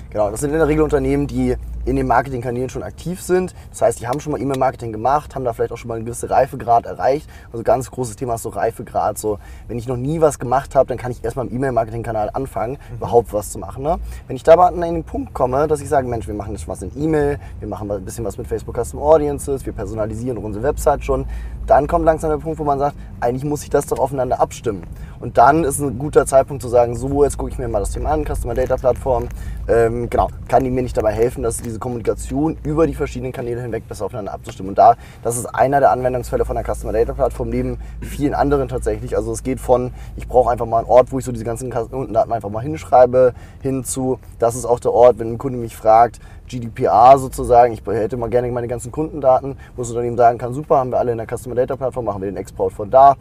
Genau, 0.09 0.31
das 0.31 0.39
sind 0.41 0.51
in 0.51 0.57
der 0.57 0.67
Regel 0.67 0.83
Unternehmen, 0.83 1.27
die 1.27 1.55
in 1.85 1.95
den 1.95 2.07
Marketingkanälen 2.07 2.69
schon 2.69 2.83
aktiv 2.83 3.21
sind. 3.21 3.53
Das 3.69 3.81
heißt, 3.81 3.99
die 3.99 4.07
haben 4.07 4.19
schon 4.19 4.31
mal 4.31 4.41
E-Mail-Marketing 4.41 4.91
gemacht, 4.91 5.35
haben 5.35 5.45
da 5.45 5.53
vielleicht 5.53 5.71
auch 5.71 5.77
schon 5.77 5.87
mal 5.87 5.95
einen 5.95 6.05
gewissen 6.05 6.29
Reifegrad 6.29 6.85
erreicht. 6.85 7.29
Also 7.51 7.63
ganz 7.63 7.89
großes 7.91 8.15
Thema 8.15 8.35
ist 8.35 8.43
so 8.43 8.49
Reifegrad. 8.49 9.17
So, 9.17 9.39
wenn 9.67 9.77
ich 9.77 9.87
noch 9.87 9.97
nie 9.97 10.21
was 10.21 10.39
gemacht 10.39 10.75
habe, 10.75 10.87
dann 10.87 10.97
kann 10.97 11.11
ich 11.11 11.23
erstmal 11.23 11.47
im 11.47 11.55
E-Mail-Marketing-Kanal 11.55 12.31
anfangen, 12.33 12.77
überhaupt 12.93 13.33
was 13.33 13.51
zu 13.51 13.59
machen. 13.59 13.83
Ne? 13.83 13.99
Wenn 14.27 14.35
ich 14.35 14.43
da 14.43 14.53
aber 14.53 14.67
an 14.67 14.81
den 14.81 15.03
Punkt 15.03 15.33
komme, 15.33 15.67
dass 15.67 15.81
ich 15.81 15.89
sage, 15.89 16.07
Mensch, 16.07 16.27
wir 16.27 16.33
machen 16.33 16.53
jetzt 16.53 16.67
was 16.67 16.81
in 16.81 16.91
E-Mail, 16.97 17.39
wir 17.59 17.67
machen 17.67 17.89
ein 17.91 18.03
bisschen 18.03 18.25
was 18.25 18.37
mit 18.37 18.47
Facebook 18.47 18.75
Custom 18.75 18.99
Audiences, 18.99 19.65
wir 19.65 19.73
personalisieren 19.73 20.37
unsere 20.37 20.63
Website 20.63 21.03
schon, 21.03 21.25
dann 21.67 21.87
kommt 21.87 22.05
langsam 22.05 22.29
der 22.29 22.37
Punkt, 22.37 22.59
wo 22.59 22.63
man 22.63 22.79
sagt, 22.79 22.95
eigentlich 23.19 23.43
muss 23.43 23.63
ich 23.63 23.69
das 23.69 23.87
doch 23.87 23.99
aufeinander 23.99 24.39
abstimmen. 24.39 24.83
Und 25.19 25.37
dann 25.37 25.63
ist 25.63 25.79
ein 25.79 25.97
guter 25.97 26.25
Zeitpunkt 26.25 26.61
zu 26.61 26.69
sagen, 26.69 26.95
so, 26.95 27.23
jetzt 27.23 27.37
gucke 27.37 27.51
ich 27.51 27.57
mir 27.57 27.67
mal 27.67 27.79
das 27.79 27.91
Thema 27.91 28.11
an, 28.11 28.25
Customer 28.25 28.53
Data 28.53 28.77
Plattform. 28.77 29.27
Ähm, 29.67 30.09
genau, 30.09 30.29
kann 30.47 30.63
die 30.63 30.69
mir 30.69 30.83
nicht 30.83 30.95
dabei 30.97 31.11
helfen, 31.11 31.43
dass 31.43 31.57
diese 31.57 31.79
Kommunikation 31.79 32.57
über 32.63 32.87
die 32.87 32.93
verschiedenen 32.93 33.31
Kanäle 33.31 33.61
hinweg 33.61 33.87
besser 33.87 34.05
aufeinander 34.05 34.33
abzustimmen. 34.33 34.69
Und 34.69 34.77
da, 34.77 34.95
das 35.23 35.37
ist 35.37 35.45
einer 35.45 35.79
der 35.79 35.91
Anwendungsfälle 35.91 36.45
von 36.45 36.55
der 36.55 36.65
Customer 36.65 36.93
Data 36.93 37.13
Plattform, 37.13 37.49
neben 37.49 37.79
vielen 38.01 38.33
anderen 38.33 38.67
tatsächlich. 38.67 39.15
Also 39.15 39.31
es 39.31 39.43
geht 39.43 39.59
von, 39.59 39.93
ich 40.15 40.27
brauche 40.27 40.51
einfach 40.51 40.65
mal 40.65 40.79
einen 40.79 40.87
Ort, 40.87 41.11
wo 41.11 41.19
ich 41.19 41.25
so 41.25 41.31
diese 41.31 41.45
ganzen 41.45 41.71
Kundendaten 41.71 42.31
einfach 42.31 42.49
mal 42.49 42.61
hinschreibe, 42.61 43.33
hin 43.61 43.83
zu, 43.83 44.19
das 44.39 44.55
ist 44.55 44.65
auch 44.65 44.79
der 44.79 44.93
Ort, 44.93 45.19
wenn 45.19 45.33
ein 45.33 45.37
Kunde 45.37 45.57
mich 45.57 45.75
fragt, 45.75 46.19
GDPR 46.47 47.17
sozusagen, 47.17 47.73
ich 47.73 47.81
hätte 47.85 48.17
mal 48.17 48.29
gerne 48.29 48.51
meine 48.51 48.67
ganzen 48.67 48.91
Kundendaten, 48.91 49.57
wo 49.75 49.81
das 49.81 49.89
Unternehmen 49.89 50.17
sagen 50.17 50.37
kann, 50.37 50.53
super, 50.53 50.77
haben 50.77 50.91
wir 50.91 50.99
alle 50.99 51.11
in 51.11 51.17
der 51.17 51.27
Customer 51.27 51.55
Data 51.55 51.75
Plattform, 51.75 52.05
machen 52.05 52.21
wir 52.21 52.29
den 52.29 52.37
Export 52.37 52.73
von 52.73 52.89
da. 52.89 53.15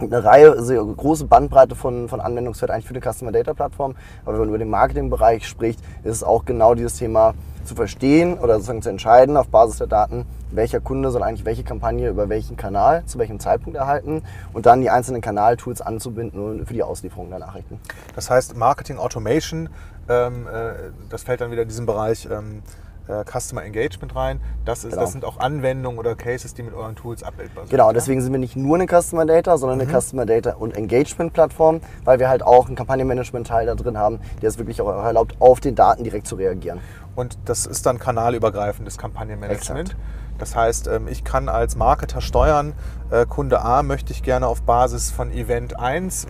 Eine 0.00 0.24
Reihe, 0.24 0.60
sehr 0.60 0.82
große 0.82 1.24
Bandbreite 1.26 1.76
von, 1.76 2.08
von 2.08 2.20
Anwendungsfeld 2.20 2.70
eigentlich 2.70 2.86
für 2.86 2.94
eine 2.94 3.12
Customer 3.12 3.30
Data 3.30 3.54
Plattform. 3.54 3.94
Aber 4.24 4.32
wenn 4.32 4.40
man 4.40 4.48
über 4.48 4.58
den 4.58 4.70
Marketingbereich 4.70 5.46
spricht, 5.46 5.80
ist 6.02 6.16
es 6.16 6.24
auch 6.24 6.44
genau 6.44 6.74
dieses 6.74 6.96
Thema 6.96 7.34
zu 7.64 7.74
verstehen 7.76 8.38
oder 8.38 8.54
sozusagen 8.54 8.82
zu 8.82 8.90
entscheiden 8.90 9.36
auf 9.36 9.48
Basis 9.48 9.78
der 9.78 9.86
Daten, 9.86 10.26
welcher 10.50 10.80
Kunde 10.80 11.10
soll 11.10 11.22
eigentlich 11.22 11.44
welche 11.44 11.64
Kampagne 11.64 12.08
über 12.10 12.28
welchen 12.28 12.56
Kanal 12.56 13.04
zu 13.06 13.18
welchem 13.18 13.40
Zeitpunkt 13.40 13.78
erhalten 13.78 14.22
und 14.52 14.66
dann 14.66 14.80
die 14.80 14.90
einzelnen 14.90 15.20
Kanaltools 15.20 15.80
anzubinden 15.80 16.66
für 16.66 16.74
die 16.74 16.82
Auslieferung 16.82 17.30
der 17.30 17.38
Nachrichten. 17.38 17.80
Das 18.14 18.30
heißt, 18.30 18.56
Marketing 18.56 18.98
Automation, 18.98 19.68
ähm, 20.08 20.46
äh, 20.46 20.90
das 21.08 21.22
fällt 21.22 21.40
dann 21.40 21.50
wieder 21.50 21.62
in 21.62 21.68
diesen 21.68 21.86
Bereich 21.86 22.28
ähm, 22.30 22.62
äh, 23.08 23.24
Customer 23.24 23.62
Engagement 23.64 24.14
rein. 24.14 24.40
Das, 24.64 24.84
ist, 24.84 24.90
Genau. 24.90 25.02
das 25.02 25.12
sind 25.12 25.24
auch 25.24 25.38
Anwendungen 25.38 25.98
oder 25.98 26.14
Cases, 26.14 26.54
die 26.54 26.62
mit 26.62 26.74
euren 26.74 26.96
Tools 26.96 27.22
abbildbar 27.22 27.64
sind. 27.64 27.70
Genau, 27.70 27.92
deswegen 27.92 28.20
sind 28.20 28.32
wir 28.32 28.38
nicht 28.38 28.56
nur 28.56 28.76
eine 28.76 28.86
Customer 28.86 29.26
Data, 29.26 29.56
sondern 29.58 29.80
eine 29.80 30.00
Customer 30.00 30.26
Data 30.26 30.54
und 30.54 30.76
Engagement 30.76 31.32
Plattform, 31.32 31.80
weil 32.04 32.18
wir 32.18 32.28
halt 32.28 32.42
auch 32.42 32.66
einen 32.66 32.76
Kampagnenmanagement-Teil 32.76 33.66
da 33.66 33.74
drin 33.74 33.98
haben, 33.98 34.20
der 34.42 34.48
es 34.48 34.58
wirklich 34.58 34.80
auch 34.80 34.88
erlaubt, 35.04 35.36
auf 35.40 35.60
den 35.60 35.74
Daten 35.74 36.04
direkt 36.04 36.26
zu 36.26 36.36
reagieren. 36.36 36.80
Und 37.14 37.38
das 37.44 37.66
ist 37.66 37.86
dann 37.86 37.98
kanalübergreifendes 37.98 38.98
Kampagnenmanagement. 38.98 39.90
Exakt. 39.90 40.00
Das 40.38 40.56
heißt, 40.56 40.88
ähm, 40.88 41.06
ich 41.06 41.22
kann 41.22 41.48
als 41.48 41.76
Marketer 41.76 42.20
steuern, 42.20 42.72
äh, 43.10 43.24
Kunde 43.24 43.60
A 43.62 43.82
möchte 43.84 44.12
ich 44.12 44.22
gerne 44.24 44.48
auf 44.48 44.62
Basis 44.62 45.12
von 45.12 45.30
Event 45.30 45.78
1, 45.78 46.26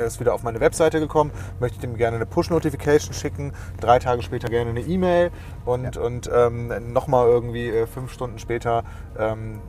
er 0.00 0.06
ist 0.06 0.20
wieder 0.20 0.34
auf 0.34 0.42
meine 0.42 0.60
Webseite 0.60 0.98
gekommen, 0.98 1.30
möchte 1.60 1.76
ich 1.76 1.80
dem 1.80 1.96
gerne 1.96 2.16
eine 2.16 2.26
Push-Notification 2.26 3.12
schicken, 3.14 3.52
drei 3.80 3.98
Tage 3.98 4.22
später 4.22 4.48
gerne 4.48 4.70
eine 4.70 4.80
E-Mail. 4.80 5.30
Und, 5.64 5.96
und 5.96 6.30
ähm, 6.32 6.92
nochmal 6.92 7.28
irgendwie 7.28 7.68
äh, 7.68 7.86
fünf 7.86 8.12
Stunden 8.12 8.38
später 8.38 8.82
ähm, 9.18 9.60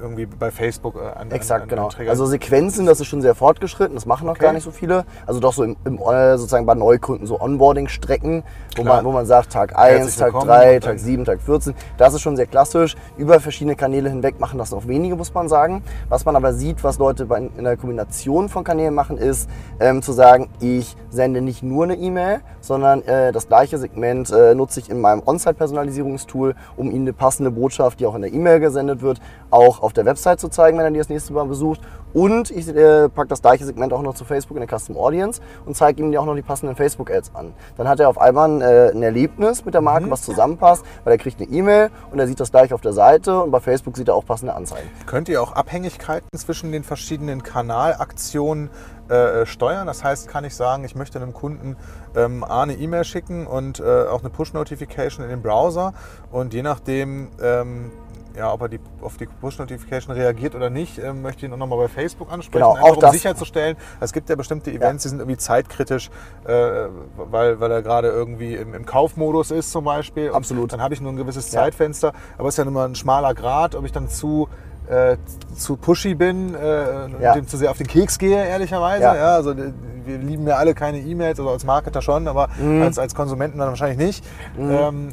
irgendwie 0.00 0.26
bei 0.26 0.50
Facebook 0.50 0.96
äh, 0.96 1.18
an 1.18 1.30
Exakt, 1.30 1.72
an, 1.72 1.78
an, 1.78 1.88
genau. 1.90 2.10
Also 2.10 2.26
Sequenzen, 2.26 2.86
das 2.86 3.00
ist 3.00 3.06
schon 3.06 3.22
sehr 3.22 3.34
fortgeschritten, 3.34 3.94
das 3.94 4.06
machen 4.06 4.26
noch 4.26 4.32
Okay. 4.34 4.44
gar 4.44 4.52
nicht 4.52 4.64
so 4.64 4.70
viele. 4.70 5.04
Also 5.26 5.40
doch 5.40 5.52
so 5.52 5.64
im, 5.64 5.76
im 5.84 5.98
äh, 5.98 6.36
sozusagen 6.38 6.66
bei 6.66 6.74
Neukunden 6.74 7.26
so 7.26 7.40
Onboarding-Strecken, 7.40 8.42
wo 8.76 8.84
man, 8.84 9.04
wo 9.04 9.12
man 9.12 9.26
sagt, 9.26 9.52
Tag 9.52 9.74
Herzlich 9.74 10.02
1, 10.02 10.16
Tag 10.16 10.26
willkommen 10.26 10.46
3, 10.48 10.74
und 10.76 10.84
dann- 10.84 10.90
Tag 10.92 10.98
7, 11.00 11.24
Tag 11.24 11.40
14. 11.42 11.74
Das 11.96 12.14
ist 12.14 12.20
schon 12.20 12.36
sehr 12.36 12.46
klassisch. 12.46 12.96
Über 13.16 13.40
verschiedene 13.40 13.76
Kanäle 13.76 14.08
hinweg 14.10 14.40
machen 14.40 14.58
das 14.58 14.70
noch 14.70 14.86
wenige, 14.86 15.16
muss 15.16 15.32
man 15.34 15.48
sagen. 15.48 15.82
Was 16.08 16.24
man 16.24 16.36
aber 16.36 16.52
sieht, 16.52 16.84
was 16.84 16.98
Leute 16.98 17.26
bei, 17.26 17.38
in 17.38 17.64
der 17.64 17.76
Kombination 17.76 18.48
von 18.48 18.64
Kanälen 18.64 18.94
machen, 18.94 19.18
ist 19.18 19.48
ähm, 19.80 20.02
zu 20.02 20.12
sagen, 20.12 20.48
ich 20.60 20.96
sende 21.10 21.40
nicht 21.40 21.62
nur 21.62 21.84
eine 21.84 21.96
E-Mail, 21.96 22.40
sondern 22.60 23.02
äh, 23.02 23.32
das 23.32 23.48
gleiche 23.48 23.78
Segment 23.78 24.30
äh, 24.30 24.54
nutze 24.54 24.80
ich 24.80 24.90
in 24.90 25.00
meinem 25.00 25.22
On-Site-Personalisierungstool, 25.24 26.54
um 26.76 26.90
Ihnen 26.90 27.02
eine 27.02 27.12
passende 27.12 27.50
Botschaft, 27.50 28.00
die 28.00 28.06
auch 28.06 28.14
in 28.14 28.22
der 28.22 28.32
E-Mail 28.32 28.60
gesendet 28.60 29.02
wird, 29.02 29.20
auch 29.50 29.80
auf 29.82 29.87
der 29.92 30.04
Website 30.04 30.40
zu 30.40 30.48
zeigen, 30.48 30.78
wenn 30.78 30.84
er 30.84 30.90
die 30.90 30.98
das 30.98 31.08
nächste 31.08 31.32
Mal 31.32 31.44
besucht. 31.46 31.80
Und 32.14 32.50
ich 32.50 32.66
äh, 32.68 33.08
packe 33.10 33.28
das 33.28 33.42
gleiche 33.42 33.66
Segment 33.66 33.92
auch 33.92 34.00
noch 34.00 34.14
zu 34.14 34.24
Facebook 34.24 34.56
in 34.56 34.66
der 34.66 34.78
Custom 34.78 34.96
Audience 34.96 35.42
und 35.66 35.76
zeige 35.76 36.02
ihm 36.02 36.16
auch 36.16 36.24
noch 36.24 36.34
die 36.34 36.42
passenden 36.42 36.74
Facebook-Ads 36.74 37.34
an. 37.34 37.52
Dann 37.76 37.86
hat 37.86 38.00
er 38.00 38.08
auf 38.08 38.18
einmal 38.18 38.48
ein, 38.48 38.60
äh, 38.62 38.90
ein 38.94 39.02
Erlebnis 39.02 39.64
mit 39.64 39.74
der 39.74 39.82
Marke, 39.82 40.06
Mhm. 40.06 40.10
was 40.10 40.22
zusammenpasst, 40.22 40.84
weil 41.04 41.12
er 41.12 41.18
kriegt 41.18 41.40
eine 41.40 41.50
E-Mail 41.50 41.90
und 42.10 42.18
er 42.18 42.26
sieht 42.26 42.40
das 42.40 42.50
gleich 42.50 42.72
auf 42.72 42.80
der 42.80 42.94
Seite 42.94 43.42
und 43.42 43.50
bei 43.50 43.60
Facebook 43.60 43.96
sieht 43.96 44.08
er 44.08 44.14
auch 44.14 44.24
passende 44.24 44.54
Anzeigen. 44.54 44.88
Könnt 45.06 45.28
ihr 45.28 45.42
auch 45.42 45.52
Abhängigkeiten 45.52 46.28
zwischen 46.36 46.72
den 46.72 46.82
verschiedenen 46.82 47.42
Kanalaktionen 47.42 48.70
äh, 49.08 49.44
steuern? 49.46 49.86
Das 49.86 50.02
heißt, 50.04 50.28
kann 50.28 50.44
ich 50.44 50.54
sagen, 50.54 50.84
ich 50.84 50.94
möchte 50.94 51.20
einem 51.20 51.32
Kunden 51.34 51.76
ähm, 52.16 52.42
A, 52.44 52.62
eine 52.62 52.74
E-Mail 52.74 53.04
schicken 53.04 53.46
und 53.46 53.80
äh, 53.80 54.06
auch 54.06 54.20
eine 54.20 54.30
Push-Notification 54.30 55.24
in 55.24 55.30
den 55.30 55.42
Browser 55.42 55.92
und 56.30 56.54
je 56.54 56.62
nachdem, 56.62 57.28
ähm, 57.42 57.90
ja, 58.38 58.52
ob 58.52 58.62
er 58.62 58.68
die, 58.68 58.80
auf 59.02 59.16
die 59.16 59.26
Push-Notification 59.26 60.14
reagiert 60.14 60.54
oder 60.54 60.70
nicht, 60.70 60.98
ähm, 60.98 61.22
möchte 61.22 61.44
ich 61.44 61.48
ihn 61.50 61.52
auch 61.52 61.58
nochmal 61.58 61.78
bei 61.80 61.88
Facebook 61.88 62.32
ansprechen, 62.32 62.62
Genau, 62.62 62.74
einfach 62.74 62.88
auch 62.90 62.94
um 62.94 63.00
das- 63.00 63.12
sicherzustellen. 63.12 63.76
Es 64.00 64.12
gibt 64.12 64.28
ja 64.30 64.36
bestimmte 64.36 64.70
Events, 64.70 65.02
die 65.02 65.08
sind 65.08 65.18
irgendwie 65.18 65.36
zeitkritisch, 65.38 66.08
äh, 66.46 66.50
weil, 67.16 67.58
weil 67.60 67.70
er 67.72 67.82
gerade 67.82 68.08
irgendwie 68.08 68.54
im, 68.54 68.74
im 68.74 68.86
Kaufmodus 68.86 69.50
ist 69.50 69.72
zum 69.72 69.84
Beispiel. 69.84 70.30
Und 70.30 70.36
Absolut. 70.36 70.72
Dann 70.72 70.80
habe 70.80 70.94
ich 70.94 71.00
nur 71.00 71.12
ein 71.12 71.16
gewisses 71.16 71.50
Ja. 71.52 71.62
Zeitfenster, 71.62 72.12
aber 72.38 72.48
es 72.48 72.54
ist 72.54 72.58
ja 72.58 72.64
immer 72.70 72.84
ein 72.86 72.94
schmaler 72.94 73.34
Grad, 73.34 73.74
ob 73.74 73.84
ich 73.84 73.92
dann 73.92 74.08
zu 74.08 74.48
äh, 74.88 75.18
zu 75.54 75.76
pushy 75.76 76.14
bin 76.14 76.54
äh, 76.54 76.58
und 77.04 77.20
Ja. 77.20 77.34
dem 77.34 77.46
zu 77.46 77.58
sehr 77.58 77.70
auf 77.70 77.76
den 77.76 77.86
Keks 77.86 78.18
gehe, 78.18 78.42
ehrlicherweise. 78.46 79.02
Ja. 79.02 79.14
Ja. 79.16 79.34
also 79.34 79.50
äh, 79.50 79.72
wir 80.06 80.16
lieben 80.16 80.46
ja 80.46 80.56
alle 80.56 80.72
keine 80.72 80.98
E-Mails, 81.00 81.38
also 81.38 81.50
als 81.50 81.64
Marketer 81.64 82.00
schon, 82.00 82.26
aber 82.26 82.48
Mhm. 82.58 82.80
als, 82.80 82.98
als 82.98 83.14
Konsumenten 83.14 83.58
dann 83.58 83.68
wahrscheinlich 83.68 83.98
nicht. 83.98 84.24
Ähm, 84.58 85.10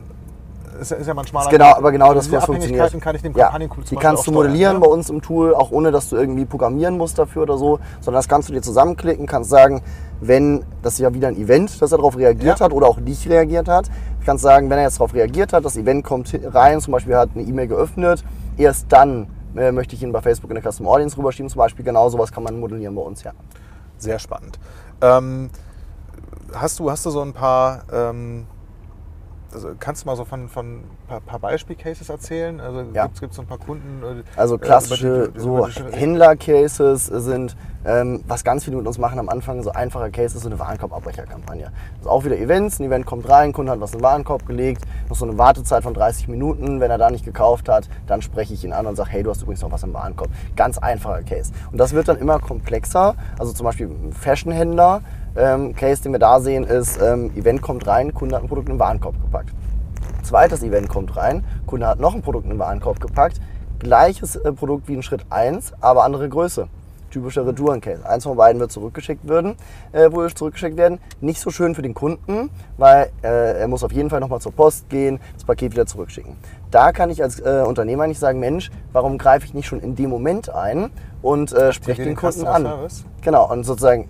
ist, 0.80 0.92
ist 0.92 1.08
ja 1.08 1.14
mal 1.14 1.22
ein 1.22 1.28
schmaler 1.28 1.50
Genau, 1.50 1.76
aber 1.76 1.92
genau 1.92 2.14
das, 2.14 2.32
was 2.32 2.46
funktioniert. 2.46 3.02
Kann 3.02 3.16
ich 3.16 3.22
dem 3.22 3.34
ja, 3.36 3.52
die 3.58 3.96
kannst 3.96 4.28
du 4.28 4.32
modellieren 4.32 4.76
ne? 4.76 4.80
bei 4.82 4.88
uns 4.88 5.10
im 5.10 5.22
Tool, 5.22 5.54
auch 5.54 5.72
ohne 5.72 5.92
dass 5.92 6.10
du 6.10 6.16
irgendwie 6.16 6.46
programmieren 6.46 6.98
musst 6.98 7.18
dafür 7.18 7.44
oder 7.44 7.58
so, 7.58 7.80
sondern 8.02 8.20
das 8.20 8.28
kannst 8.28 8.50
du 8.50 8.54
dir 8.54 8.62
zusammenklicken, 8.62 9.26
kannst 9.28 9.50
sagen, 9.50 9.82
wenn 10.22 10.64
das 10.82 10.94
ist 10.94 11.00
ja 11.00 11.14
wieder 11.14 11.28
ein 11.28 11.38
Event, 11.38 11.82
dass 11.82 11.92
er 11.92 11.98
darauf 11.98 12.18
reagiert 12.18 12.60
Ja. 12.60 12.66
hat 12.66 12.74
oder 12.74 12.88
auch 12.88 13.00
nicht 13.00 13.28
reagiert 13.30 13.68
hat. 13.68 13.88
Du 13.88 14.26
kannst 14.26 14.44
sagen, 14.44 14.70
wenn 14.70 14.78
er 14.78 14.86
jetzt 14.86 15.00
darauf 15.00 15.14
reagiert 15.14 15.54
hat, 15.54 15.66
das 15.66 15.78
Event 15.78 16.04
kommt 16.04 16.38
rein, 16.46 16.80
zum 16.82 16.92
Beispiel 16.94 17.16
hat 17.16 17.30
eine 17.36 17.44
E-Mail 17.44 17.68
geöffnet, 17.68 18.24
erst 18.58 18.92
dann 18.92 19.28
äh, 19.56 19.72
möchte 19.72 19.96
ich 19.96 20.04
ihn 20.04 20.12
bei 20.12 20.22
Facebook 20.22 20.50
in 20.52 20.62
der 20.62 20.72
Custom 20.72 20.88
Audience 20.88 21.18
rüberschieben, 21.18 21.50
zum 21.50 21.60
Beispiel. 21.60 21.86
Genau 21.86 22.10
sowas 22.10 22.32
kann 22.32 22.44
man 22.44 22.60
modellieren 22.60 22.96
bei 22.96 23.02
uns, 23.02 23.24
ja. 23.24 23.32
Sehr 23.98 24.20
spannend. 24.20 24.60
Ähm, 25.02 25.50
hast, 26.54 26.80
du, 26.80 26.92
hast 26.92 27.06
du 27.06 27.10
so 27.10 27.22
ein 27.22 27.34
paar, 27.34 27.84
ähm, 27.92 28.48
also 29.56 29.72
kannst 29.80 30.04
du 30.04 30.08
mal 30.10 30.16
so 30.16 30.26
von, 30.26 30.50
von 30.50 30.84
ein 31.08 31.22
paar, 31.26 31.40
Beispiel-Cases 31.40 32.08
erzählen? 32.10 32.60
Also 32.60 32.84
Ja. 32.94 33.08
gibt 33.08 33.30
es 33.32 33.36
so 33.36 33.42
ein 33.42 33.48
paar 33.48 33.58
Kunden? 33.58 34.04
äh, 34.04 34.24
Also 34.40 34.56
äh, 34.56 34.60
klassische 34.60 35.32
die 35.34 35.40
so 35.40 35.68
Händler-Cases 35.92 37.06
sind, 37.06 37.56
ähm, 37.86 38.24
was 38.28 38.44
ganz 38.44 38.66
viele 38.66 38.78
mit 38.78 38.86
uns 38.86 38.98
machen 38.98 39.18
am 39.18 39.30
Anfang, 39.30 39.64
so 39.64 39.72
einfache 39.72 40.12
Cases, 40.12 40.42
so 40.42 40.50
eine 40.50 40.60
Warenkorbabbrecherkampagne. 40.60 41.64
Das 41.66 42.02
ist 42.02 42.08
auch 42.08 42.26
wieder 42.26 42.38
Events, 42.38 42.80
ein 42.80 42.86
Event 42.86 43.06
kommt 43.06 43.30
rein, 43.30 43.54
Kunde 43.54 43.72
hat 43.72 43.80
was 43.80 43.94
in 43.94 44.00
den 44.00 44.04
Warenkorb 44.04 44.46
gelegt, 44.46 44.84
noch 45.10 45.16
so 45.16 45.26
eine 45.26 45.38
Wartezeit 45.38 45.84
von 45.84 45.94
30 45.94 46.28
Minuten. 46.28 46.80
Wenn 46.80 46.92
er 46.92 46.98
da 46.98 47.10
nicht 47.10 47.26
gekauft 47.26 47.70
hat, 47.70 47.88
dann 48.08 48.22
spreche 48.22 48.54
ich 48.54 48.64
ihn 48.66 48.74
an 48.74 48.86
und 48.86 48.96
sage, 48.96 49.10
hey, 49.12 49.24
du 49.24 49.30
hast 49.30 49.42
übrigens 49.42 49.62
noch 49.62 49.72
was 49.72 49.84
im 49.84 49.94
Warenkorb. 49.94 50.30
Ganz 50.56 50.78
einfacher 50.78 51.24
Case. 51.24 51.52
Und 51.72 51.78
das 51.78 51.94
wird 51.94 52.08
dann 52.08 52.18
immer 52.18 52.40
komplexer. 52.40 53.16
Also 53.40 53.54
zum 53.54 53.66
Beispiel 53.66 53.88
ein 53.88 54.12
Fashionhändler, 54.14 55.02
ähm, 55.36 55.76
Case, 55.76 56.04
den 56.04 56.12
wir 56.12 56.20
da 56.20 56.40
sehen, 56.40 56.64
ist, 56.64 57.00
ähm, 57.02 57.32
Event 57.36 57.62
kommt 57.62 57.88
rein, 57.88 58.14
Kunde 58.14 58.36
hat 58.36 58.44
ein 58.44 58.48
Produkt 58.48 58.70
in 58.70 58.76
den 58.76 58.80
Warenkorb 58.80 59.16
gepackt. 59.22 59.50
Zweites 60.24 60.64
Event 60.64 60.90
kommt 60.90 61.16
rein, 61.18 61.44
Kunde 61.66 61.88
hat 61.88 62.00
noch 62.00 62.16
ein 62.16 62.22
Produkt 62.22 62.46
in 62.46 62.52
den 62.52 62.60
Warenkorb 62.60 63.00
gepackt. 63.00 63.40
Gleiches 63.80 64.36
äh, 64.36 64.52
Produkt 64.52 64.88
wie 64.88 64.94
in 64.94 65.04
Schritt 65.04 65.26
1, 65.30 65.74
aber 65.82 66.04
andere 66.04 66.30
Größe. 66.30 66.68
Typischer 67.12 67.46
Retourencase. 67.48 68.08
Eins 68.08 68.24
von 68.26 68.36
beiden 68.36 68.60
wird 68.60 68.72
zurückgeschickt 68.72 69.28
werden, 69.30 69.56
äh, 69.94 70.10
wo 70.12 70.28
zurückgeschickt 70.28 70.76
werden. 70.76 71.00
Nicht 71.22 71.40
so 71.40 71.50
schön 71.50 71.74
für 71.76 71.82
den 71.82 71.94
Kunden, 71.94 72.50
weil 72.78 73.10
äh, 73.24 73.60
er 73.60 73.68
muss 73.68 73.84
auf 73.84 73.94
jeden 73.94 74.10
Fall 74.10 74.20
nochmal 74.20 74.42
zur 74.42 74.52
Post 74.52 74.90
gehen, 74.90 75.20
das 75.34 75.46
Paket 75.46 75.72
wieder 75.72 75.86
zurückschicken. 75.86 76.36
Da 76.72 76.92
kann 76.92 77.10
ich 77.10 77.24
als 77.24 77.40
äh, 77.40 77.64
Unternehmer 77.66 78.08
nicht 78.08 78.20
sagen, 78.20 78.40
Mensch, 78.40 78.70
warum 78.92 79.18
greife 79.18 79.46
ich 79.46 79.54
nicht 79.54 79.68
schon 79.68 79.80
in 79.80 79.96
dem 79.96 80.10
Moment 80.10 80.50
ein 80.50 80.90
und 81.22 81.54
äh, 81.54 81.72
spreche 81.72 82.04
den 82.04 82.12
den 82.12 82.18
Kunden 82.18 82.48
an? 82.48 82.68
Genau, 83.22 83.50
und 83.50 83.64
sozusagen 83.64 84.10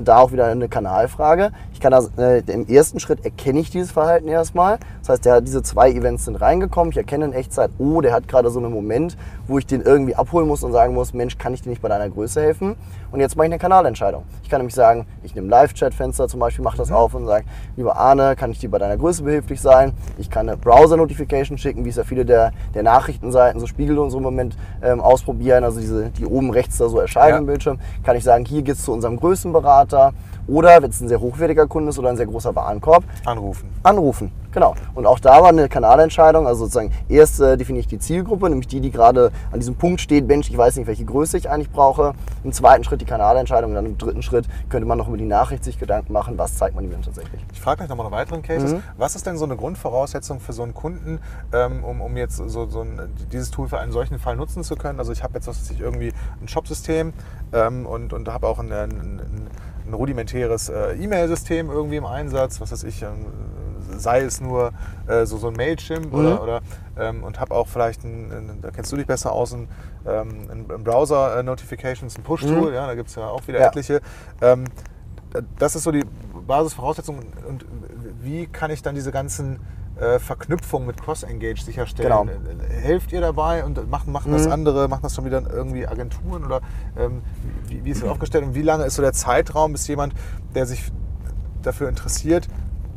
da 0.00 0.18
auch 0.18 0.32
wieder 0.32 0.46
eine 0.46 0.68
Kanalfrage. 0.68 1.52
Ich 1.72 1.80
kann 1.80 1.92
das, 1.92 2.10
äh, 2.16 2.42
im 2.46 2.66
ersten 2.66 3.00
Schritt 3.00 3.24
erkenne 3.24 3.60
ich 3.60 3.70
dieses 3.70 3.92
Verhalten 3.92 4.28
erstmal. 4.28 4.78
Das 5.00 5.10
heißt, 5.10 5.24
der, 5.24 5.40
diese 5.40 5.62
zwei 5.62 5.90
Events 5.90 6.24
sind 6.24 6.36
reingekommen. 6.36 6.90
Ich 6.90 6.96
erkenne 6.96 7.26
in 7.26 7.32
Echtzeit, 7.32 7.70
oh, 7.78 8.00
der 8.00 8.12
hat 8.12 8.28
gerade 8.28 8.50
so 8.50 8.58
einen 8.58 8.72
Moment, 8.72 9.16
wo 9.46 9.58
ich 9.58 9.66
den 9.66 9.82
irgendwie 9.82 10.14
abholen 10.14 10.48
muss 10.48 10.62
und 10.64 10.72
sagen 10.72 10.94
muss, 10.94 11.12
Mensch, 11.12 11.38
kann 11.38 11.52
ich 11.54 11.62
dir 11.62 11.70
nicht 11.70 11.82
bei 11.82 11.88
deiner 11.88 12.08
Größe 12.08 12.40
helfen? 12.40 12.76
Und 13.10 13.20
jetzt 13.20 13.36
mache 13.36 13.46
ich 13.46 13.52
eine 13.52 13.58
Kanalentscheidung. 13.58 14.24
Ich 14.42 14.48
kann 14.50 14.60
nämlich 14.60 14.74
sagen, 14.74 15.06
ich 15.22 15.34
nehme 15.34 15.46
ein 15.46 15.50
Live-Chat-Fenster 15.50 16.28
zum 16.28 16.40
Beispiel, 16.40 16.64
mache 16.64 16.76
das 16.76 16.90
auf 16.92 17.14
und 17.14 17.26
sage, 17.26 17.44
lieber 17.76 17.96
Arne, 17.96 18.36
kann 18.36 18.50
ich 18.50 18.58
dir 18.58 18.70
bei 18.70 18.78
deiner 18.78 18.96
Größe 18.96 19.22
behilflich 19.22 19.60
sein? 19.60 19.92
Ich 20.18 20.30
kann 20.30 20.48
eine 20.48 20.56
Browser-Notification 20.56 21.58
schicken, 21.58 21.84
wie 21.84 21.88
es 21.90 21.96
ja 21.96 22.04
viele 22.04 22.24
der, 22.24 22.52
der 22.74 22.82
Nachrichtenseiten, 22.82 23.60
so 23.60 23.66
Spiegel 23.66 23.98
und 23.98 24.10
so 24.10 24.18
im 24.18 24.24
Moment 24.24 24.56
ähm, 24.82 25.00
ausprobieren. 25.00 25.64
Also 25.64 25.80
diese, 25.80 26.10
die 26.10 26.26
oben 26.26 26.50
rechts 26.50 26.78
da 26.78 26.88
so 26.88 26.98
erscheinen 27.00 27.30
Ja. 27.30 27.38
im 27.38 27.46
Bildschirm. 27.46 27.78
Kann 28.04 28.16
ich 28.16 28.24
sagen, 28.24 28.44
hier 28.44 28.62
geht's 28.62 28.84
zu 28.84 28.92
unserem 28.92 29.16
Größenberater. 29.18 30.12
Oder 30.48 30.82
wenn 30.82 30.90
es 30.90 31.00
ein 31.00 31.08
sehr 31.08 31.20
hochwertiger 31.20 31.66
Kunde 31.66 31.90
ist 31.90 31.98
oder 31.98 32.10
ein 32.10 32.16
sehr 32.16 32.26
großer 32.26 32.54
Warenkorb, 32.54 33.04
Anrufen. 33.24 33.68
anrufen. 33.82 34.32
Genau. 34.56 34.74
Und 34.94 35.04
auch 35.04 35.18
da 35.18 35.42
war 35.42 35.50
eine 35.50 35.68
Kanalentscheidung. 35.68 36.46
Also 36.46 36.64
sozusagen 36.64 36.90
erst 37.10 37.40
äh, 37.42 37.58
definiere 37.58 37.80
ich 37.80 37.88
die 37.88 37.98
Zielgruppe, 37.98 38.48
nämlich 38.48 38.66
die, 38.66 38.80
die 38.80 38.90
gerade 38.90 39.30
an 39.52 39.60
diesem 39.60 39.74
Punkt 39.74 40.00
steht, 40.00 40.26
Mensch, 40.26 40.48
ich 40.48 40.56
weiß 40.56 40.76
nicht, 40.76 40.86
welche 40.86 41.04
Größe 41.04 41.36
ich 41.36 41.50
eigentlich 41.50 41.70
brauche. 41.70 42.14
Im 42.42 42.52
zweiten 42.52 42.82
Schritt 42.82 43.02
die 43.02 43.04
Kanalentscheidung. 43.04 43.72
Und 43.72 43.74
dann 43.74 43.84
im 43.84 43.98
dritten 43.98 44.22
Schritt 44.22 44.46
könnte 44.70 44.88
man 44.88 44.96
noch 44.96 45.08
über 45.08 45.18
die 45.18 45.26
Nachricht 45.26 45.62
sich 45.62 45.78
Gedanken 45.78 46.10
machen, 46.14 46.38
was 46.38 46.56
zeigt 46.56 46.74
man 46.74 46.84
ihm 46.84 46.90
denn 46.90 47.02
tatsächlich. 47.02 47.44
Ich 47.52 47.60
frage 47.60 47.78
gleich 47.78 47.90
nochmal 47.90 48.06
nach 48.06 48.16
weiteren 48.16 48.40
Cases. 48.40 48.72
Mhm. 48.72 48.82
Was 48.96 49.14
ist 49.14 49.26
denn 49.26 49.36
so 49.36 49.44
eine 49.44 49.56
Grundvoraussetzung 49.56 50.40
für 50.40 50.54
so 50.54 50.62
einen 50.62 50.72
Kunden, 50.72 51.20
ähm, 51.52 51.84
um, 51.84 52.00
um 52.00 52.16
jetzt 52.16 52.36
so, 52.36 52.66
so 52.66 52.80
ein, 52.80 53.12
dieses 53.30 53.50
Tool 53.50 53.68
für 53.68 53.78
einen 53.78 53.92
solchen 53.92 54.18
Fall 54.18 54.36
nutzen 54.36 54.64
zu 54.64 54.76
können? 54.76 55.00
Also 55.00 55.12
ich 55.12 55.22
habe 55.22 55.34
jetzt 55.34 55.48
was 55.48 55.70
ich, 55.70 55.80
irgendwie 55.80 56.14
ein 56.40 56.48
Shopsystem 56.48 57.12
ähm, 57.52 57.84
und, 57.84 58.14
und 58.14 58.26
habe 58.28 58.46
auch 58.46 58.58
ein, 58.58 58.72
ein, 58.72 58.90
ein, 58.90 59.48
ein 59.86 59.94
rudimentäres 59.94 60.68
äh, 60.68 60.92
E-Mail-System 60.94 61.70
irgendwie 61.70 61.96
im 61.96 62.06
Einsatz, 62.06 62.60
was 62.60 62.72
weiß 62.72 62.84
ich, 62.84 63.02
ähm, 63.02 63.26
sei 63.98 64.20
es 64.22 64.40
nur 64.40 64.72
äh, 65.06 65.24
so, 65.26 65.36
so 65.38 65.48
ein 65.48 65.54
Mailchimp 65.54 66.06
Mhm. 66.12 66.14
oder, 66.14 66.42
oder 66.42 66.60
ähm, 66.98 67.22
und 67.22 67.38
habe 67.40 67.54
auch 67.54 67.68
vielleicht, 67.68 68.04
ein, 68.04 68.58
da 68.62 68.70
kennst 68.70 68.90
du 68.92 68.96
dich 68.96 69.06
besser 69.06 69.32
aus, 69.32 69.52
ein, 69.54 69.68
ähm, 70.06 70.48
ein, 70.50 70.66
ein 70.70 70.84
Browser-Notifications, 70.84 72.16
ein 72.18 72.22
Push-Tool, 72.22 72.70
Mhm. 72.70 72.74
ja, 72.74 72.86
da 72.86 72.94
gibt 72.94 73.08
es 73.08 73.14
ja 73.14 73.28
auch 73.28 73.46
wieder 73.46 73.60
Ja. 73.60 73.66
etliche. 73.68 74.00
Ähm, 74.40 74.64
das 75.58 75.76
ist 75.76 75.82
so 75.84 75.92
die 75.92 76.04
Basisvoraussetzung. 76.46 77.20
Und 77.46 77.64
wie 78.22 78.46
kann 78.46 78.70
ich 78.70 78.82
dann 78.82 78.94
diese 78.94 79.12
ganzen 79.12 79.60
äh, 80.00 80.18
Verknüpfungen 80.18 80.86
mit 80.86 81.00
Cross-Engage 81.02 81.62
sicherstellen? 81.62 82.08
Genau. 82.10 82.24
Äh, 82.26 82.72
Helft 82.80 83.12
ihr 83.12 83.20
dabei 83.20 83.64
und 83.64 83.90
machen, 83.90 84.12
machen 84.12 84.32
das 84.32 84.46
Mhm. 84.46 84.52
andere, 84.52 84.88
machen 84.88 85.02
das 85.02 85.14
schon 85.14 85.24
wieder 85.24 85.42
irgendwie 85.50 85.86
Agenturen 85.86 86.44
oder 86.44 86.60
ähm, 86.98 87.22
wie, 87.68 87.84
wie 87.84 87.90
ist 87.90 88.02
das 88.02 88.08
aufgestellt 88.10 88.44
und 88.44 88.54
wie 88.54 88.62
lange 88.62 88.84
ist 88.84 88.94
so 88.96 89.02
der 89.02 89.12
Zeitraum, 89.12 89.72
bis 89.72 89.86
jemand, 89.88 90.14
der 90.54 90.66
sich 90.66 90.92
dafür 91.62 91.88
interessiert, 91.88 92.48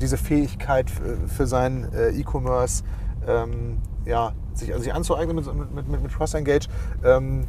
diese 0.01 0.17
Fähigkeit 0.17 0.89
für, 0.89 1.17
für 1.27 1.47
seinen 1.47 1.91
äh, 1.93 2.09
E-Commerce 2.09 2.83
ähm, 3.27 3.77
ja, 4.05 4.31
sich, 4.53 4.71
also 4.71 4.83
sich 4.83 4.93
anzueignen 4.93 5.35
mit, 5.35 5.45
mit, 5.73 5.87
mit, 5.89 6.03
mit 6.03 6.15
Cross-Engage, 6.15 6.67
ähm, 7.03 7.45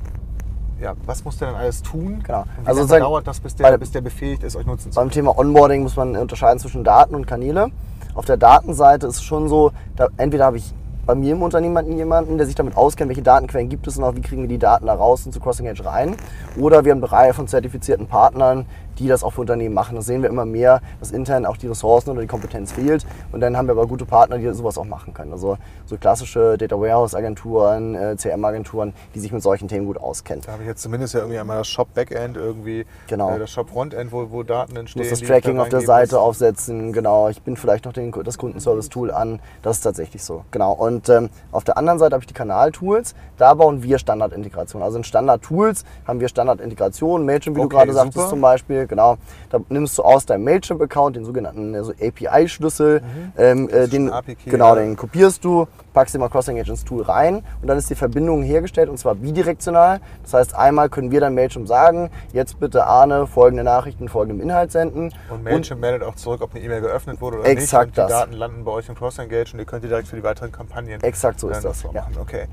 ja, 0.80 0.94
was 1.04 1.24
muss 1.24 1.36
der 1.38 1.48
denn 1.48 1.56
alles 1.56 1.82
tun? 1.82 2.22
Genau. 2.26 2.44
Wie 2.62 2.66
Also 2.66 2.86
dauert 2.86 3.26
das, 3.26 3.38
bis 3.40 3.54
der, 3.54 3.64
bei- 3.70 3.76
bis 3.76 3.90
der 3.92 4.00
befähigt 4.00 4.42
ist, 4.42 4.56
euch 4.56 4.64
nutzen 4.66 4.90
zu 4.90 4.96
Beim 4.98 5.10
Thema 5.10 5.36
Onboarding 5.38 5.82
muss 5.82 5.94
man 5.96 6.16
unterscheiden 6.16 6.58
zwischen 6.58 6.84
Daten 6.84 7.14
und 7.14 7.26
Kanäle. 7.26 7.70
Auf 8.14 8.24
der 8.24 8.36
Datenseite 8.36 9.06
ist 9.06 9.16
es 9.16 9.22
schon 9.22 9.48
so, 9.48 9.72
da, 9.96 10.08
entweder 10.16 10.46
habe 10.46 10.56
ich 10.56 10.74
bei 11.06 11.14
mir 11.14 11.32
im 11.32 11.42
Unternehmen 11.42 11.96
jemanden, 11.96 12.36
der 12.36 12.46
sich 12.46 12.54
damit 12.54 12.76
auskennt, 12.76 13.08
welche 13.08 13.22
Datenquellen 13.22 13.68
gibt 13.68 13.86
es 13.86 13.96
und 13.96 14.04
auch 14.04 14.14
wie 14.14 14.20
kriegen 14.20 14.42
wir 14.42 14.48
die 14.48 14.58
Daten 14.58 14.86
da 14.86 14.94
raus 14.94 15.26
und 15.26 15.32
zu 15.32 15.40
Crossing 15.40 15.66
Edge 15.66 15.84
rein. 15.84 16.16
Oder 16.58 16.84
wir 16.84 16.92
haben 16.92 17.02
eine 17.02 17.10
Reihe 17.10 17.34
von 17.34 17.48
zertifizierten 17.48 18.06
Partnern, 18.06 18.66
die 18.98 19.08
das 19.08 19.22
auch 19.24 19.32
für 19.32 19.40
Unternehmen 19.42 19.74
machen. 19.74 19.94
Das 19.96 20.06
sehen 20.06 20.22
wir 20.22 20.28
immer 20.28 20.44
mehr, 20.44 20.80
dass 20.98 21.10
intern 21.10 21.46
auch 21.46 21.56
die 21.56 21.66
Ressourcen 21.66 22.10
oder 22.10 22.20
die 22.20 22.26
Kompetenz 22.26 22.72
fehlt. 22.72 23.06
Und 23.32 23.40
dann 23.40 23.56
haben 23.56 23.66
wir 23.66 23.72
aber 23.72 23.86
gute 23.86 24.04
Partner, 24.04 24.38
die 24.38 24.52
sowas 24.52 24.76
auch 24.78 24.84
machen 24.84 25.14
können. 25.14 25.32
Also 25.32 25.56
so 25.86 25.96
klassische 25.96 26.58
Data 26.58 26.78
Warehouse 26.78 27.14
Agenturen, 27.14 27.94
äh, 27.94 28.16
CM-Agenturen, 28.16 28.92
die 29.14 29.20
sich 29.20 29.32
mit 29.32 29.42
solchen 29.42 29.68
Themen 29.68 29.86
gut 29.86 29.98
auskennen. 29.98 30.42
Da 30.44 30.52
habe 30.52 30.62
ich 30.62 30.68
jetzt 30.68 30.82
zumindest 30.82 31.14
ja 31.14 31.20
irgendwie 31.20 31.38
einmal 31.38 31.58
das 31.58 31.68
Shop-Backend, 31.68 32.36
irgendwie 32.36 32.84
Genau. 33.06 33.30
äh, 33.34 33.38
das 33.38 33.50
Shop-Frontend, 33.50 34.12
wo, 34.12 34.30
wo 34.30 34.42
Daten 34.42 34.76
entstehen. 34.76 35.00
muss 35.02 35.10
das 35.10 35.18
die 35.20 35.24
ich 35.24 35.28
da 35.30 35.34
Tracking 35.34 35.60
auf 35.60 35.68
der 35.68 35.80
Seite 35.82 36.16
muss. 36.16 36.22
aufsetzen, 36.24 36.92
genau. 36.92 37.28
Ich 37.28 37.42
bin 37.42 37.56
vielleicht 37.56 37.84
noch 37.84 37.92
den, 37.92 38.12
das 38.24 38.38
Kundenservice-Tool 38.38 39.10
an. 39.10 39.40
Das 39.62 39.76
ist 39.78 39.82
tatsächlich 39.82 40.22
so, 40.22 40.44
genau. 40.50 40.72
Und 40.72 41.08
ähm, 41.08 41.30
auf 41.52 41.64
der 41.64 41.78
anderen 41.78 41.98
Seite 41.98 42.14
habe 42.14 42.22
ich 42.22 42.28
die 42.28 42.34
Kanal-Tools. 42.34 43.14
Da 43.38 43.54
bauen 43.54 43.82
wir 43.82 43.98
Standardintegration. 43.98 44.82
Also 44.82 44.98
in 44.98 45.04
Standard-Tools 45.04 45.84
haben 46.06 46.20
wir 46.20 46.28
Standardintegration. 46.28 47.24
Mailchimp, 47.24 47.56
wie 47.56 47.60
du 47.60 47.66
Okay, 47.66 47.76
gerade 47.76 47.92
sagtest 47.92 48.28
zum 48.28 48.40
Beispiel, 48.40 48.86
genau. 48.90 49.16
Da 49.48 49.60
nimmst 49.70 49.96
du 49.96 50.02
aus 50.02 50.26
deinem 50.26 50.44
Mailchimp-Account 50.44 51.16
den 51.16 51.24
sogenannten 51.24 51.74
also 51.74 51.92
API-Schlüssel, 51.92 53.02
ähm, 53.38 53.70
äh, 53.70 53.88
den, 53.88 54.12
genau, 54.44 54.74
den 54.74 54.96
kopierst 54.96 55.42
du, 55.42 55.66
packst 55.94 56.14
den 56.14 56.20
mal 56.20 56.28
Cross-Engage 56.28 56.70
ins 56.70 56.84
Tool 56.84 57.02
rein 57.02 57.42
und 57.62 57.68
dann 57.68 57.78
ist 57.78 57.88
die 57.88 57.94
Verbindung 57.94 58.42
hergestellt 58.42 58.90
und 58.90 58.98
zwar 58.98 59.14
bidirektional. 59.14 60.00
Das 60.22 60.34
heißt, 60.34 60.54
einmal 60.54 60.90
können 60.90 61.10
wir 61.10 61.20
dann 61.20 61.34
Mailchimp 61.34 61.66
sagen, 61.66 62.10
jetzt 62.32 62.60
bitte 62.60 62.84
Arne 62.86 63.26
folgende 63.26 63.64
Nachrichten, 63.64 64.08
folgendem 64.08 64.42
Inhalt 64.42 64.72
senden. 64.72 65.14
Und 65.30 65.44
Mailchimp 65.44 65.80
meldet 65.80 66.02
auch 66.02 66.16
zurück, 66.16 66.42
ob 66.42 66.54
eine 66.54 66.62
E-Mail 66.62 66.82
geöffnet 66.82 67.20
wurde 67.20 67.38
oder 67.38 67.48
Exakt 67.48 67.86
nicht. 67.86 67.98
Und 67.98 68.08
die 68.08 68.12
das. 68.12 68.20
Daten 68.20 68.32
landen 68.34 68.64
bei 68.64 68.72
euch 68.72 68.88
im 68.88 68.94
Cross-Engage 68.94 69.54
und 69.54 69.60
ihr 69.60 69.64
könnt 69.64 69.84
die 69.84 69.88
direkt 69.88 70.08
für 70.08 70.16
die 70.16 70.24
weiteren 70.24 70.52
Kampagnen 70.52 71.00
Exakt 71.02 71.40
so 71.40 71.48
ist 71.48 71.58
äh, 71.58 71.62
das, 71.62 71.82
ja. 71.94 72.06
Okay. 72.20 72.46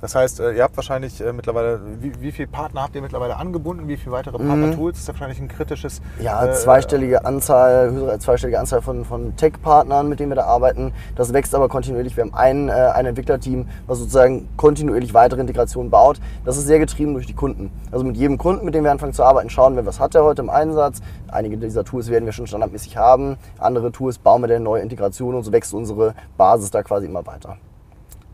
Das 0.00 0.14
heißt, 0.14 0.40
äh, 0.40 0.52
ihr 0.52 0.62
habt 0.62 0.76
wahrscheinlich 0.76 1.20
äh, 1.20 1.32
mittlerweile, 1.32 1.80
wie, 2.00 2.12
wie 2.20 2.32
viele 2.32 2.48
Partner 2.48 2.82
habt 2.82 2.94
ihr 2.94 3.02
mittlerweile 3.02 3.36
angebunden? 3.36 3.86
Wie 3.86 3.96
viele 3.96 4.12
weitere 4.12 4.38
Partner-Tools? 4.38 4.94
Das 4.94 5.00
ist 5.00 5.08
ja 5.08 5.14
wahrscheinlich 5.14 5.40
ein 5.40 5.48
kritisches. 5.48 6.00
Mhm. 6.00 6.24
Ja, 6.24 6.44
äh, 6.44 6.54
zweistellige 6.54 7.24
Anzahl, 7.24 7.90
höhere 7.90 8.18
zweistellige 8.18 8.58
Anzahl 8.58 8.80
von, 8.80 9.04
von 9.04 9.36
Tech-Partnern, 9.36 10.08
mit 10.08 10.20
denen 10.20 10.30
wir 10.30 10.36
da 10.36 10.44
arbeiten. 10.44 10.92
Das 11.16 11.32
wächst 11.32 11.54
aber 11.54 11.68
kontinuierlich. 11.68 12.16
Wir 12.16 12.24
haben 12.24 12.34
ein, 12.34 12.68
äh, 12.68 12.72
ein 12.72 13.06
Entwicklerteam, 13.06 13.68
was 13.86 13.98
sozusagen 13.98 14.48
kontinuierlich 14.56 15.12
weitere 15.12 15.40
Integrationen 15.40 15.90
baut. 15.90 16.18
Das 16.44 16.56
ist 16.56 16.66
sehr 16.66 16.78
getrieben 16.78 17.12
durch 17.12 17.26
die 17.26 17.34
Kunden. 17.34 17.70
Also 17.92 18.04
mit 18.04 18.16
jedem 18.16 18.38
Kunden, 18.38 18.64
mit 18.64 18.74
dem 18.74 18.84
wir 18.84 18.92
anfangen 18.92 19.12
zu 19.12 19.22
arbeiten, 19.22 19.50
schauen 19.50 19.76
wir, 19.76 19.84
was 19.84 20.00
hat 20.00 20.14
er 20.14 20.24
heute 20.24 20.40
im 20.40 20.50
Einsatz. 20.50 21.00
Einige 21.28 21.58
dieser 21.58 21.84
Tools 21.84 22.08
werden 22.08 22.24
wir 22.24 22.32
schon 22.32 22.46
standardmäßig 22.46 22.96
haben. 22.96 23.36
Andere 23.58 23.92
Tools 23.92 24.18
bauen 24.18 24.40
wir 24.40 24.48
dann 24.48 24.62
neue 24.62 24.80
Integrationen 24.80 25.36
und 25.36 25.44
so 25.44 25.52
wächst 25.52 25.74
unsere 25.74 26.14
Basis 26.38 26.70
da 26.70 26.82
quasi 26.82 27.06
immer 27.06 27.26
weiter. 27.26 27.58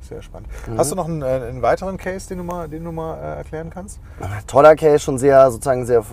Sehr 0.08 0.22
spannend. 0.22 0.48
Mhm. 0.68 0.78
Hast 0.78 0.92
du 0.92 0.96
noch 0.96 1.06
einen, 1.06 1.22
äh, 1.22 1.26
einen 1.26 1.62
weiteren 1.62 1.96
Case, 1.96 2.28
den 2.28 2.38
du 2.38 2.44
mal, 2.44 2.68
den 2.68 2.84
du 2.84 2.92
mal 2.92 3.16
äh, 3.16 3.36
erklären 3.38 3.70
kannst? 3.70 3.98
Toller 4.46 4.76
Case, 4.76 5.00
schon 5.00 5.18
sehr 5.18 5.50
sozusagen 5.50 5.84
sehr 5.84 6.04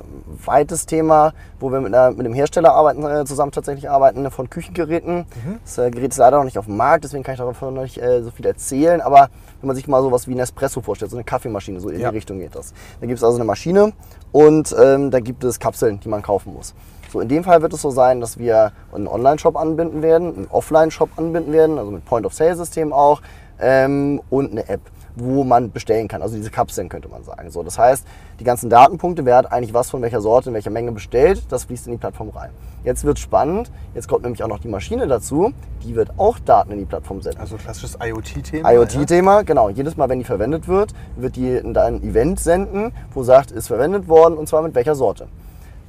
weites 0.46 0.86
Thema, 0.86 1.34
wo 1.60 1.72
wir 1.72 1.80
mit, 1.80 1.94
einer, 1.94 2.12
mit 2.12 2.22
einem 2.22 2.34
Hersteller 2.34 2.74
arbeiten, 2.74 3.06
äh, 3.06 3.26
zusammen 3.26 3.52
tatsächlich 3.52 3.90
arbeiten 3.90 4.30
von 4.32 4.50
Küchengeräten. 4.50 5.26
Das 5.64 5.78
äh, 5.78 5.92
Gerät 5.92 6.12
ist 6.12 6.18
leider 6.18 6.38
noch 6.38 6.46
nicht 6.46 6.58
auf 6.58 6.66
dem 6.66 6.78
Markt, 6.78 7.04
deswegen 7.04 7.24
kann 7.24 7.34
ich 7.34 7.40
davon 7.40 7.74
noch 7.76 7.84
nicht 7.84 8.02
äh, 8.02 8.24
so 8.24 8.32
viel 8.32 8.46
erzählen. 8.46 9.00
Aber 9.02 9.30
wenn 9.62 9.68
man 9.68 9.76
sich 9.76 9.88
mal 9.88 10.02
sowas 10.02 10.28
wie 10.28 10.36
Nespresso 10.36 10.82
vorstellt, 10.82 11.12
so 11.12 11.18
eine 11.18 11.24
Kaffeemaschine, 11.24 11.80
so 11.80 11.90
in 11.90 12.00
Ja. 12.00 12.10
die 12.10 12.16
Richtung 12.18 12.40
geht 12.40 12.56
das. 12.56 12.74
Da 13.00 13.06
gibt 13.06 13.18
es 13.18 13.24
also 13.24 13.38
eine 13.38 13.46
Maschine 13.46 13.94
und 14.32 14.76
ähm, 14.82 15.12
da 15.12 15.20
gibt 15.20 15.44
es 15.44 15.60
Kapseln, 15.60 16.00
die 16.00 16.10
man 16.10 16.22
kaufen 16.24 16.54
muss. 16.54 16.74
So, 17.12 17.20
in 17.22 17.30
dem 17.30 17.44
Fall 17.44 17.62
wird 17.62 17.72
es 17.74 17.82
so 17.84 17.92
sein, 17.92 18.22
dass 18.22 18.40
wir 18.40 18.72
einen 18.92 19.08
Online-Shop 19.08 19.56
anbinden 19.56 20.02
werden, 20.02 20.36
einen 20.36 20.48
Offline-Shop 20.50 21.10
anbinden 21.16 21.54
werden, 21.54 21.78
also 21.78 21.92
mit 21.92 22.04
Point-of-Sale-System 22.06 22.92
auch 22.92 23.22
ähm, 23.60 24.22
und 24.30 24.52
eine 24.52 24.68
App, 24.68 24.82
wo 25.16 25.44
man 25.44 25.72
bestellen 25.72 26.08
kann. 26.08 26.22
Also 26.22 26.36
diese 26.36 26.50
Kapseln 26.50 26.90
könnte 26.90 27.08
man 27.08 27.24
sagen. 27.24 27.50
So, 27.52 27.64
das 27.64 27.78
heißt, 27.78 28.06
die 28.40 28.44
ganzen 28.44 28.70
Datenpunkte, 28.70 29.26
wer 29.26 29.38
hat 29.38 29.52
eigentlich 29.52 29.74
was 29.74 29.90
von 29.90 30.02
welcher 30.02 30.22
Sorte, 30.22 30.50
in 30.50 30.56
welcher 30.56 30.72
Menge 30.72 30.92
bestellt, 30.92 31.44
das 31.50 31.66
fließt 31.66 31.88
in 31.88 31.94
die 31.94 31.98
Plattform 31.98 32.30
rein. 32.30 32.50
Jetzt 32.84 33.06
wird 33.06 33.20
spannend, 33.20 33.72
jetzt 33.96 34.08
kommt 34.08 34.24
nämlich 34.24 34.44
auch 34.44 34.48
noch 34.48 34.60
die 34.60 34.68
Maschine 34.68 35.08
dazu, 35.08 35.54
die 35.84 35.96
wird 35.96 36.12
auch 36.18 36.40
Daten 36.40 36.72
in 36.72 36.80
die 36.80 36.86
Plattform 36.86 37.22
senden. 37.22 37.40
Also 37.40 37.56
klassisches 37.56 37.98
IoT-Thema. 38.02 38.72
IoT-Thema, 38.74 39.44
genau. 39.44 39.70
Jedes 39.70 39.96
Mal, 39.96 40.10
wenn 40.10 40.20
die 40.20 40.26
verwendet 40.26 40.68
wird, 40.68 40.94
wird 41.16 41.36
die 41.36 41.56
in 41.56 41.78
ein 41.78 42.04
Event 42.04 42.40
senden, 42.40 42.92
wo 43.14 43.24
sagt, 43.24 43.52
ist 43.52 43.68
verwendet 43.68 44.08
worden 44.08 44.38
und 44.38 44.50
zwar 44.50 44.62
mit 44.62 44.76
welcher 44.76 44.96
Sorte. 44.96 45.28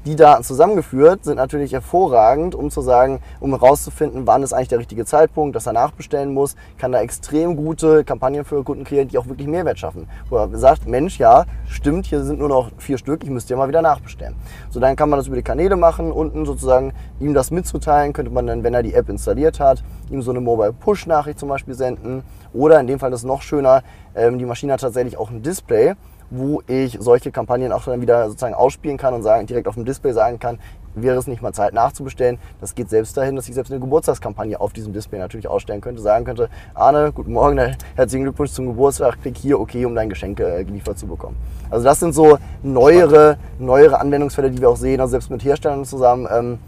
Die 0.06 0.16
Daten 0.16 0.44
zusammengeführt 0.44 1.24
sind 1.24 1.36
natürlich 1.36 1.72
hervorragend, 1.72 2.54
um 2.54 2.70
zu 2.70 2.82
sagen, 2.82 3.20
um 3.40 3.58
herauszufinden, 3.58 4.26
wann 4.26 4.42
ist 4.42 4.52
eigentlich 4.52 4.68
der 4.68 4.78
richtige 4.78 5.06
Zeitpunkt, 5.06 5.56
dass 5.56 5.66
er 5.66 5.72
nachbestellen 5.72 6.34
muss, 6.34 6.56
kann 6.76 6.92
da 6.92 7.00
extrem 7.00 7.56
gute 7.56 8.04
Kampagnen 8.04 8.44
für 8.44 8.62
Kunden 8.64 8.84
kreieren, 8.84 9.08
die 9.08 9.16
auch 9.16 9.28
wirklich 9.28 9.48
Mehrwert 9.48 9.78
schaffen. 9.78 10.06
Wo 10.28 10.36
er 10.36 10.58
sagt, 10.58 10.86
Mensch, 10.86 11.18
ja, 11.18 11.46
stimmt, 11.66 12.04
hier 12.04 12.22
sind 12.22 12.38
nur 12.38 12.50
noch 12.50 12.70
vier 12.76 12.98
Stück, 12.98 13.24
ich 13.24 13.30
müsste 13.30 13.54
ja 13.54 13.56
mal 13.56 13.68
wieder 13.68 13.80
nachbestellen. 13.80 14.34
So, 14.68 14.78
dann 14.78 14.94
kann 14.94 15.08
man 15.08 15.18
das 15.18 15.26
über 15.26 15.36
die 15.36 15.42
Kanäle 15.42 15.76
machen, 15.76 16.12
unten 16.12 16.44
sozusagen 16.44 16.92
ihm 17.18 17.32
das 17.32 17.50
mitzuteilen, 17.50 18.12
könnte 18.12 18.30
man 18.30 18.46
dann, 18.46 18.62
wenn 18.62 18.74
er 18.74 18.82
die 18.82 18.92
App 18.92 19.08
installiert 19.08 19.58
hat, 19.58 19.82
ihm 20.10 20.20
so 20.20 20.32
eine 20.32 20.40
Mobile 20.40 20.74
Push-Nachricht 20.74 21.38
zum 21.38 21.48
Beispiel 21.48 21.72
senden. 21.72 22.24
Oder 22.52 22.78
in 22.78 22.86
dem 22.88 22.98
Fall 22.98 23.10
das 23.10 23.24
noch 23.24 23.40
schöner, 23.40 23.82
ähm, 24.14 24.38
die 24.38 24.44
Maschine 24.44 24.74
hat 24.74 24.82
tatsächlich 24.82 25.16
auch 25.16 25.30
ein 25.30 25.42
Display, 25.42 25.94
wo 26.36 26.62
ich 26.66 26.98
solche 27.00 27.30
Kampagnen 27.30 27.72
auch 27.72 27.84
dann 27.84 28.00
wieder 28.00 28.26
sozusagen 28.28 28.54
ausspielen 28.54 28.96
kann 28.96 29.14
und 29.14 29.22
sagen, 29.22 29.46
direkt 29.46 29.68
auf 29.68 29.74
dem 29.74 29.84
Display 29.84 30.12
sagen 30.12 30.38
kann, 30.38 30.58
wäre 30.94 31.16
es 31.16 31.26
nicht 31.26 31.42
mal 31.42 31.52
Zeit 31.52 31.74
nachzubestellen. 31.74 32.38
Das 32.60 32.74
geht 32.74 32.88
selbst 32.88 33.16
dahin, 33.16 33.36
dass 33.36 33.48
ich 33.48 33.54
selbst 33.54 33.70
eine 33.72 33.80
Geburtstagskampagne 33.80 34.60
auf 34.60 34.72
diesem 34.72 34.92
Display 34.92 35.18
natürlich 35.18 35.48
ausstellen 35.48 35.80
könnte, 35.80 36.00
sagen 36.00 36.24
könnte, 36.24 36.48
Arne, 36.74 37.12
guten 37.12 37.32
Morgen, 37.32 37.58
herzlichen 37.96 38.24
Glückwunsch 38.24 38.52
zum 38.52 38.66
Geburtstag, 38.66 39.20
klick 39.22 39.36
hier, 39.36 39.58
okay, 39.58 39.84
um 39.84 39.94
dein 39.94 40.08
Geschenk 40.08 40.40
äh, 40.40 40.64
geliefert 40.64 40.98
zu 40.98 41.06
bekommen. 41.06 41.36
Also 41.70 41.84
das 41.84 42.00
sind 42.00 42.14
so 42.14 42.38
neuere, 42.62 43.38
neuere 43.58 44.00
Anwendungsfälle, 44.00 44.50
die 44.50 44.60
wir 44.60 44.70
auch 44.70 44.76
sehen, 44.76 45.00
also 45.00 45.12
selbst 45.12 45.30
mit 45.30 45.44
Herstellern 45.44 45.84
zusammen. 45.84 46.28
Ähm, 46.30 46.58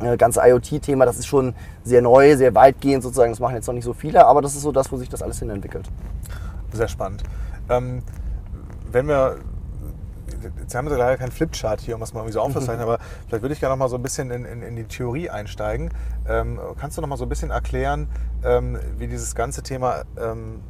äh, 0.00 0.16
ganze 0.16 0.40
IoT-Thema, 0.44 1.06
das 1.06 1.18
ist 1.18 1.26
schon 1.26 1.54
sehr 1.82 2.02
neu, 2.02 2.36
sehr 2.36 2.54
weitgehend 2.54 3.02
sozusagen. 3.02 3.32
Das 3.32 3.40
machen 3.40 3.56
jetzt 3.56 3.66
noch 3.66 3.74
nicht 3.74 3.84
so 3.84 3.92
viele, 3.92 4.26
aber 4.26 4.42
das 4.42 4.54
ist 4.54 4.62
so 4.62 4.70
das, 4.70 4.92
wo 4.92 4.96
sich 4.96 5.08
das 5.08 5.22
alles 5.22 5.40
hin 5.40 5.50
entwickelt. 5.50 5.86
Sehr 6.72 6.88
spannend. 6.88 7.24
Ähm, 7.68 8.02
wenn 8.90 9.08
wir, 9.08 9.38
jetzt 10.60 10.74
haben 10.74 10.88
wir 10.88 10.96
leider 10.96 11.16
keinen 11.16 11.32
Flipchart 11.32 11.80
hier, 11.80 11.94
um 11.94 12.00
das 12.00 12.12
mal 12.12 12.20
irgendwie 12.20 12.34
so 12.34 12.40
aufzuzeichnen, 12.40 12.80
aber 12.88 12.98
vielleicht 13.26 13.42
würde 13.42 13.52
ich 13.52 13.60
gerne 13.60 13.74
noch 13.74 13.78
mal 13.78 13.88
so 13.88 13.96
ein 13.96 14.02
bisschen 14.02 14.30
in, 14.30 14.44
in, 14.44 14.62
in 14.62 14.76
die 14.76 14.84
Theorie 14.84 15.30
einsteigen. 15.30 15.90
Ähm, 16.28 16.60
kannst 16.78 16.96
du 16.96 17.00
noch 17.00 17.08
mal 17.08 17.16
so 17.16 17.24
ein 17.24 17.28
bisschen 17.28 17.50
erklären, 17.50 18.08
ähm, 18.44 18.78
wie 18.96 19.06
dieses 19.06 19.34
ganze 19.34 19.62
Thema 19.62 20.02
ähm, 20.18 20.60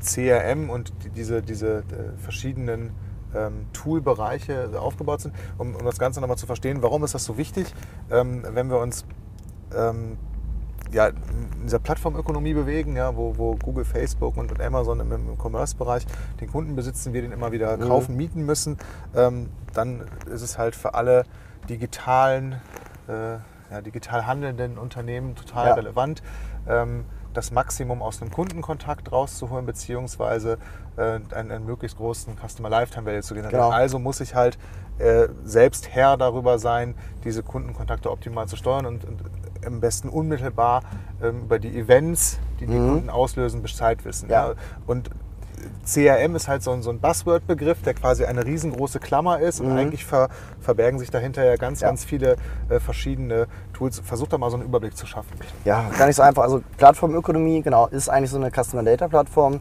CRM 0.00 0.70
und 0.70 0.92
die, 1.02 1.10
diese, 1.10 1.42
diese 1.42 1.78
äh, 1.78 1.82
verschiedenen 2.18 2.92
ähm, 3.34 3.66
Toolbereiche 3.72 4.70
aufgebaut 4.78 5.22
sind, 5.22 5.34
um, 5.58 5.74
um 5.74 5.84
das 5.84 5.98
Ganze 5.98 6.20
nochmal 6.20 6.38
zu 6.38 6.46
verstehen, 6.46 6.82
warum 6.82 7.04
ist 7.04 7.14
das 7.14 7.24
so 7.24 7.36
wichtig, 7.36 7.74
ähm, 8.10 8.44
wenn 8.48 8.70
wir 8.70 8.78
uns 8.78 9.04
ähm, 9.74 10.18
ja, 10.94 11.08
in 11.08 11.16
dieser 11.64 11.80
Plattformökonomie 11.80 12.54
bewegen, 12.54 12.96
ja, 12.96 13.16
wo, 13.16 13.36
wo 13.36 13.56
Google, 13.56 13.84
Facebook 13.84 14.36
und, 14.36 14.50
und 14.52 14.60
Amazon 14.62 15.00
im, 15.00 15.10
im 15.12 15.36
Commerce-Bereich 15.38 16.06
den 16.40 16.50
Kunden 16.50 16.76
besitzen, 16.76 17.12
wir 17.12 17.22
den 17.22 17.32
immer 17.32 17.52
wieder 17.52 17.76
Mhm. 17.76 17.88
kaufen, 17.88 18.16
mieten 18.16 18.46
müssen, 18.46 18.78
ähm, 19.14 19.50
dann 19.74 20.04
ist 20.32 20.42
es 20.42 20.56
halt 20.56 20.76
für 20.76 20.94
alle 20.94 21.24
digitalen, 21.68 22.60
äh, 23.08 23.34
ja, 23.70 23.80
digital 23.84 24.26
handelnden 24.26 24.78
Unternehmen 24.78 25.34
total 25.34 25.68
Ja. 25.68 25.74
relevant, 25.74 26.22
ähm, 26.68 27.04
das 27.32 27.50
Maximum 27.50 28.00
aus 28.00 28.22
einem 28.22 28.30
Kundenkontakt 28.30 29.10
rauszuholen, 29.10 29.66
beziehungsweise 29.66 30.58
äh, 30.96 31.02
einen, 31.34 31.50
einen 31.50 31.66
möglichst 31.66 31.96
großen 31.96 32.36
Customer 32.36 32.70
Lifetime 32.70 33.06
Value 33.06 33.22
zu 33.22 33.34
generieren. 33.34 33.60
Genau. 33.60 33.70
Also 33.74 33.98
muss 33.98 34.20
ich 34.20 34.36
halt 34.36 34.56
äh, 34.98 35.26
selbst 35.44 35.88
Herr 35.88 36.16
darüber 36.16 36.60
sein, 36.60 36.94
diese 37.24 37.42
Kundenkontakte 37.42 38.08
optimal 38.12 38.46
zu 38.46 38.54
steuern 38.54 38.86
und, 38.86 39.04
und 39.04 39.20
am 39.66 39.80
besten 39.80 40.08
unmittelbar 40.08 40.82
ähm, 41.22 41.42
über 41.44 41.58
die 41.58 41.76
Events, 41.78 42.38
die 42.60 42.66
die 42.66 42.74
Mhm. 42.74 42.88
Kunden 42.90 43.10
auslösen, 43.10 43.62
Bescheid 43.62 44.04
wissen. 44.04 44.28
Ja. 44.30 44.48
Ja. 44.50 44.54
Und 44.86 45.10
CRM 45.86 46.34
ist 46.36 46.48
halt 46.48 46.62
so 46.62 46.72
ein, 46.72 46.82
so 46.82 46.90
ein 46.90 46.98
Buzzword-Begriff, 47.00 47.82
der 47.82 47.94
quasi 47.94 48.24
eine 48.24 48.44
riesengroße 48.44 48.98
Klammer 49.00 49.40
ist 49.40 49.60
und 49.60 49.70
Mhm. 49.70 49.76
eigentlich 49.78 50.04
ver, 50.04 50.28
verbergen 50.60 50.98
sich 50.98 51.10
dahinter 51.10 51.44
ja 51.44 51.56
ganz, 51.56 51.80
Ja. 51.80 51.88
ganz 51.88 52.04
viele 52.04 52.36
äh, 52.68 52.80
verschiedene 52.80 53.46
Tools. 53.72 54.00
Versuch 54.00 54.28
da 54.28 54.36
mal 54.38 54.50
so 54.50 54.56
einen 54.56 54.66
Überblick 54.66 54.96
zu 54.96 55.06
schaffen. 55.06 55.32
Ja, 55.64 55.88
gar 55.98 56.06
nicht 56.06 56.16
so 56.16 56.22
einfach. 56.22 56.42
Also 56.42 56.62
Plattformökonomie, 56.76 57.62
genau, 57.62 57.86
ist 57.86 58.08
eigentlich 58.08 58.30
so 58.30 58.36
eine 58.38 58.50
Customer 58.50 58.82
Data 58.82 59.08
Plattform, 59.08 59.60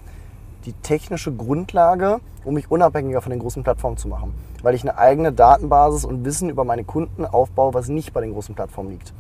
die 0.65 0.73
technische 0.73 1.31
Grundlage, 1.33 2.19
um 2.45 2.53
mich 2.55 2.69
unabhängiger 2.71 3.21
von 3.21 3.29
den 3.31 3.39
großen 3.39 3.63
Plattformen 3.63 3.97
zu 3.97 4.07
machen. 4.07 4.33
Weil 4.61 4.75
ich 4.75 4.81
eine 4.81 4.97
eigene 4.97 5.31
Datenbasis 5.33 6.05
und 6.05 6.23
Wissen 6.25 6.49
über 6.49 6.63
meine 6.63 6.83
Kunden 6.85 7.25
aufbaue, 7.25 7.73
was 7.73 7.87
nicht 7.89 8.13
bei 8.13 8.21
den 8.21 8.33
großen 8.33 8.55
Plattformen 8.55 8.91
liegt. 8.91 9.13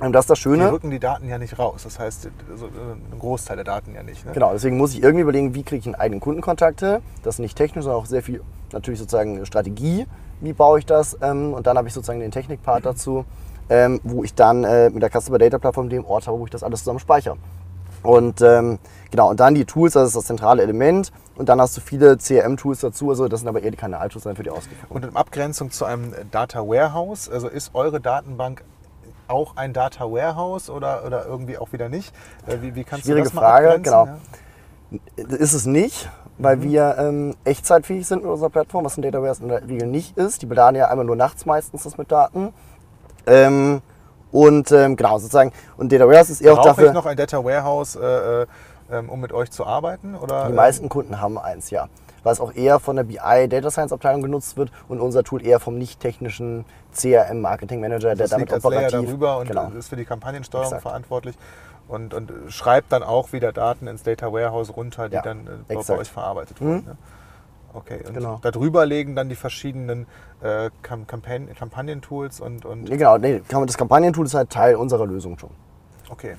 Und 0.00 0.12
das 0.12 0.24
ist 0.24 0.30
das 0.30 0.38
Die 0.38 0.42
Schöne. 0.42 0.72
rücken 0.72 0.90
die 0.90 0.98
Daten 0.98 1.28
ja 1.28 1.38
nicht 1.38 1.58
raus. 1.58 1.82
Das 1.84 1.98
heißt, 1.98 2.28
also, 2.50 2.66
äh, 2.66 2.68
ein 3.12 3.18
Großteil 3.18 3.56
der 3.56 3.64
Daten 3.64 3.94
ja 3.94 4.02
nicht. 4.02 4.24
Ne? 4.24 4.32
Genau, 4.32 4.52
deswegen 4.52 4.76
muss 4.76 4.94
ich 4.94 5.02
irgendwie 5.02 5.22
überlegen, 5.22 5.54
wie 5.54 5.62
kriege 5.62 5.80
ich 5.80 5.86
einen 5.86 5.94
eigenen 5.94 6.20
Kundenkontakte. 6.20 7.02
Das 7.22 7.34
ist 7.36 7.38
nicht 7.40 7.56
technisch, 7.56 7.84
sondern 7.84 8.00
auch 8.00 8.06
sehr 8.06 8.22
viel 8.22 8.42
natürlich 8.72 8.98
sozusagen 9.00 9.44
Strategie. 9.44 10.06
Wie 10.40 10.52
baue 10.54 10.78
ich 10.78 10.86
das? 10.86 11.16
Ähm, 11.20 11.52
und 11.52 11.66
dann 11.66 11.76
habe 11.76 11.88
ich 11.88 11.94
sozusagen 11.94 12.20
den 12.20 12.30
Technikpart 12.30 12.86
dazu, 12.86 13.24
ähm, 13.68 14.00
wo 14.02 14.24
ich 14.24 14.34
dann 14.34 14.64
äh, 14.64 14.88
mit 14.90 15.02
der 15.02 15.10
Customer 15.10 15.38
Data 15.38 15.58
Plattform 15.58 15.88
dem 15.90 16.04
Ort 16.06 16.26
habe, 16.26 16.38
wo 16.38 16.44
ich 16.44 16.50
das 16.50 16.62
alles 16.62 16.80
zusammen 16.80 16.98
speichere. 16.98 17.36
Und 18.02 18.40
ähm, 18.40 18.78
genau, 19.10 19.28
und 19.28 19.40
dann 19.40 19.54
die 19.54 19.66
Tools, 19.66 19.92
das 19.92 20.08
ist 20.08 20.16
das 20.16 20.24
zentrale 20.24 20.62
Element. 20.62 21.12
Und 21.36 21.48
dann 21.50 21.60
hast 21.60 21.76
du 21.76 21.82
viele 21.82 22.16
CRM-Tools 22.16 22.80
dazu, 22.80 23.10
also 23.10 23.28
das 23.28 23.40
sind 23.40 23.48
aber 23.48 23.62
eher 23.62 23.70
die 23.70 23.76
Kanal-Tools 23.76 24.24
dann 24.24 24.36
für 24.36 24.42
die 24.42 24.50
Ausführung. 24.50 24.84
Und 24.88 25.04
in 25.04 25.16
Abgrenzung 25.16 25.70
zu 25.70 25.84
einem 25.84 26.14
Data 26.30 26.60
Warehouse, 26.60 27.28
also 27.28 27.48
ist 27.48 27.74
eure 27.74 28.00
Datenbank 28.00 28.64
auch 29.30 29.56
ein 29.56 29.72
Data 29.72 30.04
Warehouse 30.04 30.68
oder, 30.68 31.04
oder 31.06 31.24
irgendwie 31.26 31.58
auch 31.58 31.72
wieder 31.72 31.88
nicht? 31.88 32.14
Äh, 32.46 32.56
Wie, 32.60 32.74
wie 32.74 32.84
kannst 32.84 33.04
Schwierige 33.06 33.24
du 33.24 33.28
das 33.30 33.34
mal 33.34 33.40
Frage, 33.40 33.68
abgrenzen? 33.68 33.92
genau. 33.92 34.06
Ja? 34.06 34.18
ist 35.16 35.52
es 35.52 35.66
nicht, 35.66 36.10
weil 36.38 36.62
wir 36.62 36.96
ähm, 36.98 37.34
echtzeitfähig 37.44 38.06
sind 38.06 38.22
mit 38.22 38.30
unserer 38.30 38.50
Plattform, 38.50 38.84
was 38.84 38.96
ein 38.96 39.02
Data 39.02 39.18
Warehouse 39.18 39.40
in 39.40 39.48
der 39.48 39.66
Regel 39.66 39.86
nicht 39.86 40.16
ist. 40.16 40.42
Die 40.42 40.46
beladen 40.46 40.76
ja 40.76 40.88
einmal 40.88 41.04
nur 41.04 41.16
nachts 41.16 41.46
meistens 41.46 41.84
das 41.84 41.96
mit 41.96 42.10
Daten. 42.10 42.52
Ähm, 43.26 43.82
und 44.32 44.72
ähm, 44.72 44.96
genau, 44.96 45.18
sozusagen, 45.18 45.52
und 45.76 45.92
Data 45.92 46.06
Warehouse 46.06 46.30
ist 46.30 46.40
eher 46.40 46.52
auch 46.52 46.56
Brauche 46.56 46.68
dafür, 46.68 46.86
ich 46.88 46.92
noch 46.92 47.06
ein 47.06 47.16
Data 47.16 47.44
Warehouse, 47.44 47.96
äh, 47.96 48.42
äh, 48.42 48.46
ähm, 48.90 49.08
um 49.08 49.20
mit 49.20 49.32
euch 49.32 49.50
zu 49.50 49.66
arbeiten? 49.66 50.14
Oder, 50.14 50.46
die 50.46 50.52
meisten 50.52 50.88
Kunden 50.88 51.20
haben 51.20 51.38
eins, 51.38 51.70
ja. 51.70 51.88
Was 52.22 52.40
auch 52.40 52.52
eher 52.54 52.78
von 52.80 52.96
der 52.96 53.04
BI 53.04 53.48
Data 53.48 53.70
Science 53.70 53.92
Abteilung 53.92 54.22
genutzt 54.22 54.56
wird 54.56 54.70
und 54.88 55.00
unser 55.00 55.22
Tool 55.24 55.44
eher 55.44 55.60
vom 55.60 55.78
nicht 55.78 56.00
technischen 56.00 56.64
CRM 56.94 57.40
Marketing 57.40 57.80
Manager, 57.80 58.14
der 58.14 58.28
damit 58.28 58.52
als 58.52 58.62
Layer 58.64 58.86
operativ 58.86 59.06
darüber 59.08 59.38
und 59.38 59.48
genau. 59.48 59.70
ist 59.70 59.88
für 59.88 59.96
die 59.96 60.04
Kampagnensteuerung 60.04 60.66
Exakt. 60.66 60.82
verantwortlich 60.82 61.36
und, 61.88 62.14
und 62.14 62.32
schreibt 62.48 62.92
dann 62.92 63.02
auch 63.02 63.32
wieder 63.32 63.52
Daten 63.52 63.86
ins 63.86 64.02
Data 64.02 64.32
Warehouse 64.32 64.76
runter, 64.76 65.08
die 65.08 65.16
Ja, 65.16 65.22
dann 65.22 65.46
äh, 65.46 65.50
bei, 65.68 65.74
bei 65.76 65.98
euch 65.98 66.10
verarbeitet 66.10 66.60
Mhm. 66.60 66.66
wurden. 66.66 66.84
Ne? 66.86 66.96
Okay, 67.72 68.00
und 68.06 68.14
Genau. 68.14 68.38
darüber 68.42 68.84
legen 68.84 69.14
dann 69.14 69.28
die 69.28 69.36
verschiedenen 69.36 70.06
äh, 70.42 70.70
Kam- 70.82 71.06
Kampagnen- 71.06 71.54
Kampagnentools 71.54 72.40
und, 72.40 72.64
und 72.64 72.88
Ja, 72.88 72.96
genau, 72.96 73.18
nee, 73.18 73.42
das 73.48 73.76
Kampagnentool 73.78 74.26
ist 74.26 74.34
halt 74.34 74.50
Teil 74.50 74.74
unserer 74.74 75.06
Lösung 75.06 75.38
schon. 75.38 75.50
okay. 76.10 76.34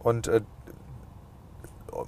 Und 0.00 0.28
äh, 0.28 0.40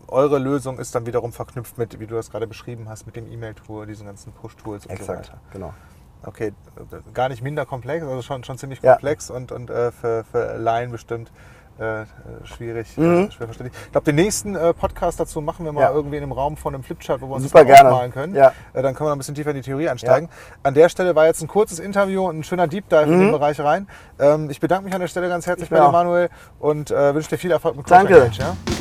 eure 0.09 0.39
Lösung 0.39 0.79
ist 0.79 0.95
dann 0.95 1.07
wiederum 1.07 1.33
verknüpft 1.33 1.79
mit, 1.79 1.99
wie 2.01 2.07
du 2.07 2.15
das 2.15 2.31
gerade 2.31 2.47
beschrieben 2.47 2.89
hast, 2.89 3.07
mit 3.07 3.17
dem 3.17 3.31
E-Mail-Tool, 3.31 3.87
diesen 3.87 4.07
ganzen 4.07 4.33
Push-Tools 4.33 4.87
und 4.87 4.91
so 4.97 5.03
Exakt, 5.03 5.29
weiter. 5.29 5.41
genau. 5.53 5.75
Okay, 6.25 6.53
gar 7.15 7.29
nicht 7.29 7.43
minder 7.43 7.65
komplex, 7.65 8.05
also 8.05 8.23
schon, 8.23 8.43
schon 8.43 8.59
ziemlich 8.59 8.83
Ja. 8.83 8.93
komplex 8.95 9.31
und, 9.31 9.53
und 9.53 9.71
äh, 9.71 9.93
für, 9.93 10.25
für 10.25 10.57
Laien 10.57 10.91
bestimmt 10.91 11.31
äh, 11.79 12.07
schwierig, 12.43 12.97
Mhm. 12.97 13.05
äh, 13.05 13.31
schwer 13.31 13.47
verständlich. 13.47 13.81
Ich 13.87 13.93
glaube, 13.93 14.05
den 14.07 14.17
nächsten 14.17 14.57
äh, 14.57 14.75
Podcast 14.75 15.21
dazu 15.21 15.41
machen 15.41 15.65
wir 15.65 15.71
mal 15.73 15.83
Ja. 15.83 15.93
irgendwie 15.93 16.17
in 16.17 16.25
einem 16.25 16.33
Raum 16.33 16.57
von 16.57 16.75
einem 16.75 16.83
Flipchart, 16.83 17.21
wo 17.21 17.29
wir 17.29 17.35
uns 17.37 17.45
Super 17.45 17.61
das 17.61 17.69
gerne. 17.69 17.91
aufmalen 17.91 18.11
können. 18.13 18.35
Ja. 18.35 18.49
Äh, 18.73 18.83
dann 18.83 18.97
können 18.97 19.07
wir 19.07 19.11
noch 19.11 19.13
ein 19.13 19.19
bisschen 19.19 19.37
tiefer 19.37 19.51
in 19.51 19.57
die 19.57 19.63
Theorie 19.63 19.89
einsteigen. 19.89 20.29
An 20.65 20.75
der 20.75 20.89
Stelle 20.89 21.15
war 21.15 21.27
jetzt 21.27 21.41
ein 21.41 21.47
kurzes 21.47 21.79
Interview 21.79 22.27
und 22.29 22.41
ein 22.41 22.43
schöner 22.43 22.67
Deep 22.67 22.89
Dive 22.89 23.05
in 23.05 23.21
den 23.21 23.31
Bereich 23.31 23.61
rein. 23.61 23.87
Ähm, 24.19 24.51
ich 24.51 24.59
bedanke 24.59 24.87
mich 24.87 24.95
an 24.95 25.01
der 25.03 25.07
Stelle 25.07 25.29
ganz 25.29 25.47
herzlich 25.47 25.67
Ich 25.67 25.71
bei 25.71 25.77
dir. 25.85 25.93
Manuel, 25.93 26.31
und 26.59 26.91
äh, 26.91 27.15
wünsche 27.15 27.29
dir 27.29 27.39
viel 27.39 27.53
Erfolg 27.53 27.77
mit 27.77 27.89
Danke. 27.89 28.15
Close 28.15 28.25
Engage, 28.27 28.43
Ja? 28.43 28.78